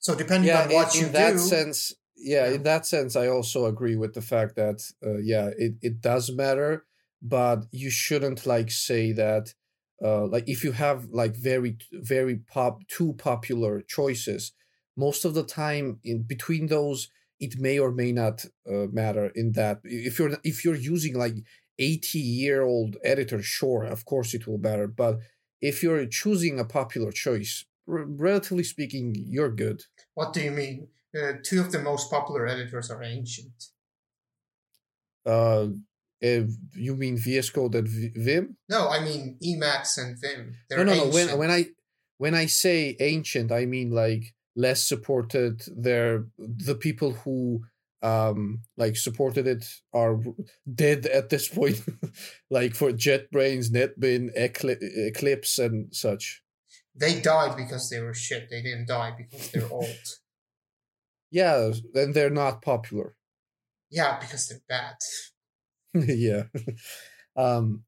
So 0.00 0.14
depending 0.14 0.48
yeah 0.48 0.62
on 0.64 0.72
what 0.72 0.94
in, 0.94 1.00
you 1.00 1.06
in 1.06 1.12
that 1.12 1.32
do, 1.32 1.38
sense 1.38 1.94
yeah, 2.16 2.46
Yeah. 2.46 2.54
in 2.56 2.62
that 2.62 2.86
sense 2.86 3.16
i 3.16 3.26
also 3.28 3.66
agree 3.66 3.96
with 3.96 4.14
the 4.14 4.22
fact 4.22 4.56
that 4.56 4.78
uh, 5.04 5.18
yeah 5.18 5.50
it, 5.56 5.74
it 5.82 6.00
does 6.00 6.30
matter 6.32 6.84
but 7.20 7.66
you 7.70 7.90
shouldn't 7.90 8.46
like 8.46 8.70
say 8.70 9.12
that 9.12 9.54
uh, 10.02 10.26
like 10.26 10.48
if 10.48 10.64
you 10.64 10.72
have 10.72 11.06
like 11.10 11.36
very 11.36 11.76
very 11.92 12.36
pop 12.36 12.86
two 12.88 13.14
popular 13.14 13.80
choices 13.82 14.52
most 14.96 15.24
of 15.24 15.34
the 15.34 15.44
time 15.44 15.98
in 16.04 16.22
between 16.22 16.66
those 16.66 17.08
it 17.40 17.58
may 17.58 17.78
or 17.78 17.90
may 17.90 18.12
not 18.12 18.44
uh, 18.68 18.86
matter 18.92 19.26
in 19.34 19.52
that 19.52 19.80
if 19.84 20.18
you're 20.18 20.36
if 20.44 20.64
you're 20.64 20.74
using 20.94 21.14
like 21.14 21.36
80 21.78 22.18
year 22.18 22.62
old 22.62 22.96
editor 23.04 23.42
sure 23.42 23.84
of 23.84 24.04
course 24.04 24.34
it 24.34 24.46
will 24.46 24.58
matter 24.58 24.86
but 24.86 25.18
if 25.60 25.82
you're 25.82 26.06
choosing 26.06 26.58
a 26.58 26.64
popular 26.64 27.12
choice 27.12 27.64
r- 27.88 28.04
relatively 28.06 28.64
speaking 28.64 29.14
you're 29.16 29.50
good 29.50 29.82
what 30.14 30.32
do 30.32 30.40
you 30.42 30.50
mean? 30.50 30.88
Uh, 31.16 31.32
two 31.42 31.60
of 31.60 31.72
the 31.72 31.78
most 31.78 32.10
popular 32.10 32.46
editors 32.46 32.90
are 32.90 33.02
ancient. 33.02 33.52
uh 35.26 35.66
if 36.20 36.48
you 36.74 36.94
mean 36.96 37.16
vs 37.18 37.50
code 37.50 37.74
and 37.74 37.88
V- 37.88 38.12
vim 38.16 38.56
No, 38.68 38.88
I 38.88 39.02
mean 39.04 39.38
Emacs 39.44 39.98
and 39.98 40.16
Vim. 40.20 40.54
They're 40.68 40.84
no 40.84 40.94
no 40.94 41.04
no 41.04 41.10
when 41.10 41.38
when 41.38 41.50
i 41.50 41.66
when 42.18 42.34
i 42.34 42.46
say 42.46 42.96
ancient 43.00 43.50
i 43.52 43.66
mean 43.66 43.90
like 43.90 44.24
less 44.54 44.86
supported 44.86 45.62
they're 45.76 46.26
the 46.38 46.74
people 46.74 47.12
who 47.12 47.62
um 48.02 48.60
like 48.76 48.96
supported 48.96 49.46
it 49.46 49.64
are 49.92 50.18
dead 50.74 51.06
at 51.06 51.28
this 51.30 51.48
point 51.48 51.80
like 52.50 52.74
for 52.74 52.90
jetbrains 52.92 53.70
NetBeans 53.70 54.36
Ecli- 54.36 54.78
eclipse 54.82 55.58
and 55.58 55.94
such 55.94 56.41
they 56.94 57.20
died 57.20 57.56
because 57.56 57.90
they 57.90 58.00
were 58.00 58.14
shit. 58.14 58.48
They 58.50 58.62
didn't 58.62 58.88
die 58.88 59.12
because 59.16 59.50
they're 59.50 59.70
old. 59.72 60.06
yeah 61.30 61.72
and 61.94 62.14
they're 62.14 62.30
not 62.30 62.62
popular 62.62 63.16
Yeah, 63.90 64.18
because 64.18 64.48
they're 64.48 64.60
bad. 64.68 64.96
yeah 65.94 66.44
um 67.36 67.84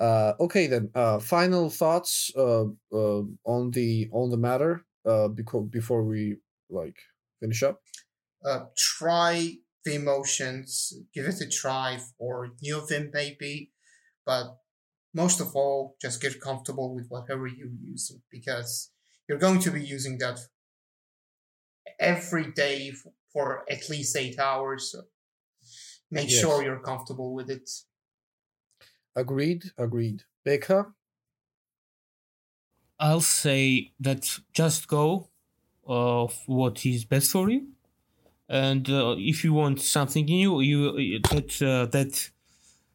uh 0.00 0.34
okay 0.40 0.66
then 0.66 0.90
uh 0.94 1.18
final 1.20 1.70
thoughts 1.70 2.32
uh, 2.36 2.66
uh 2.92 3.22
on 3.44 3.70
the 3.72 4.08
on 4.12 4.30
the 4.30 4.38
matter 4.38 4.86
uh 5.06 5.28
because 5.28 5.68
before 5.70 6.04
we 6.04 6.38
like 6.70 6.98
finish 7.40 7.62
up 7.62 7.82
Uh, 8.44 8.66
try 8.76 9.56
the 9.84 9.94
emotions, 9.94 10.92
give 11.12 11.26
it 11.26 11.40
a 11.40 11.48
try 11.48 11.98
for 12.18 12.48
Neovim 12.62 13.12
maybe, 13.12 13.72
but 14.26 14.58
most 15.14 15.40
of 15.40 15.54
all, 15.56 15.96
just 16.00 16.20
get 16.22 16.40
comfortable 16.40 16.94
with 16.94 17.08
whatever 17.08 17.46
you're 17.46 17.68
using 17.68 18.22
because 18.30 18.92
you're 19.28 19.38
going 19.38 19.60
to 19.60 19.70
be 19.70 19.84
using 19.84 20.18
that 20.18 20.40
every 21.98 22.50
day 22.52 22.92
for 23.32 23.64
at 23.70 23.88
least 23.88 24.16
eight 24.16 24.38
hours. 24.38 24.90
So 24.92 25.02
make 26.10 26.28
Yes. 26.28 26.30
sure 26.30 26.62
you're 26.62 26.80
comfortable 26.80 27.34
with 27.34 27.50
it. 27.50 27.68
agreed 29.14 29.70
agreed 29.78 30.24
Becca? 30.44 30.94
I'll 32.98 33.20
say 33.20 33.92
that 34.00 34.38
just 34.52 34.88
go 34.88 35.30
of 35.84 36.42
what 36.46 36.84
is 36.86 37.04
best 37.04 37.32
for 37.32 37.50
you, 37.50 37.72
and 38.48 38.88
uh, 38.90 39.16
if 39.18 39.44
you 39.44 39.52
want 39.54 39.80
something 39.80 40.26
new, 40.26 40.60
you 40.62 41.20
that 41.30 41.62
uh, 41.62 41.86
that 41.86 42.30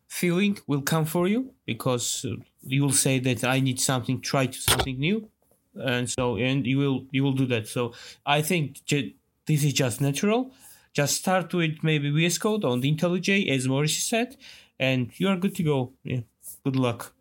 feeling 0.08 0.58
will 0.68 0.82
come 0.82 1.06
for 1.06 1.28
you 1.28 1.54
because 1.65 2.26
uh, 2.26 2.36
you 2.63 2.82
will 2.84 2.91
say 2.94 3.20
that 3.20 3.44
I 3.44 3.60
need 3.60 3.80
something, 3.80 4.22
try 4.22 4.46
to 4.48 4.58
something 4.60 5.00
new, 5.00 5.30
and 5.76 6.10
so 6.10 6.38
and 6.38 6.65
you 6.65 6.78
will 6.78 7.06
you 7.12 7.24
will 7.24 7.34
do 7.34 7.46
that. 7.48 7.68
So 7.68 7.94
I 8.26 8.41
think 8.41 8.80
this 8.88 9.63
is 9.63 9.74
just 9.74 10.02
natural. 10.02 10.52
Just 10.93 11.16
start 11.16 11.53
with 11.53 11.84
maybe 11.84 12.10
VS 12.10 12.38
Code 12.38 12.64
on 12.64 12.80
the 12.80 12.89
IntelliJ, 12.95 13.49
as 13.49 13.68
Maurice 13.68 14.01
said, 14.03 14.38
and 14.80 15.12
you 15.20 15.28
are 15.28 15.36
good 15.36 15.56
to 15.56 15.64
go. 15.64 15.91
Yeah, 16.03 16.22
good 16.64 16.78
luck. 16.78 17.14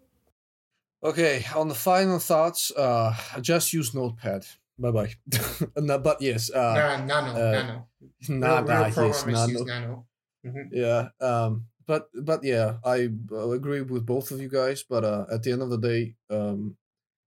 Okay, 1.03 1.45
on 1.55 1.69
the 1.69 1.75
final 1.75 2.19
thoughts, 2.19 2.71
uh, 2.77 3.15
just 3.43 3.73
use 3.73 3.93
Notepad. 3.95 4.47
Bye 4.79 4.91
bye. 4.91 5.15
no, 5.77 5.99
but 5.99 6.21
yes, 6.23 6.51
uh, 6.51 6.75
no, 6.75 7.05
nano, 7.05 7.31
uh, 7.33 7.53
nano. 7.53 7.89
nah, 8.29 8.59
Real- 8.59 8.65
nah, 8.65 8.79
real 8.79 8.87
yes, 8.87 8.95
programmers 8.95 9.49
nano. 9.49 9.65
nano. 9.65 10.07
Mhm. 10.47 10.69
Yeah, 10.73 11.09
um, 11.21 11.67
but 11.87 12.09
but 12.15 12.45
yeah, 12.45 12.77
I 12.85 13.11
uh, 13.33 13.51
agree 13.51 13.83
with 13.83 14.07
both 14.07 14.31
of 14.31 14.41
you 14.41 14.49
guys. 14.49 14.83
But 14.83 15.05
uh, 15.05 15.27
at 15.33 15.43
the 15.43 15.53
end 15.53 15.63
of 15.63 15.71
the 15.71 15.79
day, 15.79 16.17
um, 16.31 16.77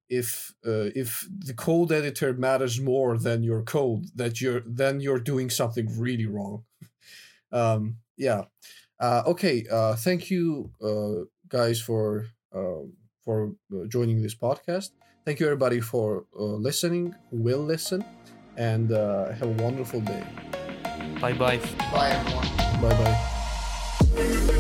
if 0.10 0.54
uh, 0.66 0.90
if 0.96 1.28
the 1.30 1.54
code 1.54 1.92
editor 1.92 2.34
matters 2.34 2.80
more 2.80 3.18
than 3.18 3.44
your 3.44 3.64
code, 3.64 4.06
that 4.16 4.42
you're 4.42 4.62
then 4.66 5.00
you're 5.00 5.20
doing 5.20 5.50
something 5.50 5.88
really 6.00 6.26
wrong. 6.26 6.64
um, 7.52 7.98
yeah. 8.18 8.44
Uh, 9.00 9.24
okay. 9.28 9.66
Uh, 9.72 9.96
thank 9.96 10.32
you, 10.32 10.72
uh, 10.82 11.26
guys, 11.50 11.80
for 11.80 12.28
uh, 12.56 12.84
for 13.24 13.54
uh, 13.74 13.86
joining 13.88 14.22
this 14.22 14.36
podcast. 14.36 14.92
Thank 15.26 15.40
you, 15.40 15.46
everybody, 15.46 15.82
for 15.82 16.26
uh, 16.40 16.44
listening. 16.44 17.14
Who 17.30 17.38
will 17.38 17.64
listen, 17.64 18.04
and 18.56 18.92
uh, 18.92 19.32
have 19.34 19.60
a 19.60 19.64
wonderful 19.64 20.02
day. 20.02 20.24
Bye 21.22 21.34
bye. 21.34 21.60
Bye, 21.92 22.12
everyone. 22.12 22.48
Bye 22.82 23.04
bye. 23.04 23.37
Thank 24.18 24.52
you. 24.52 24.57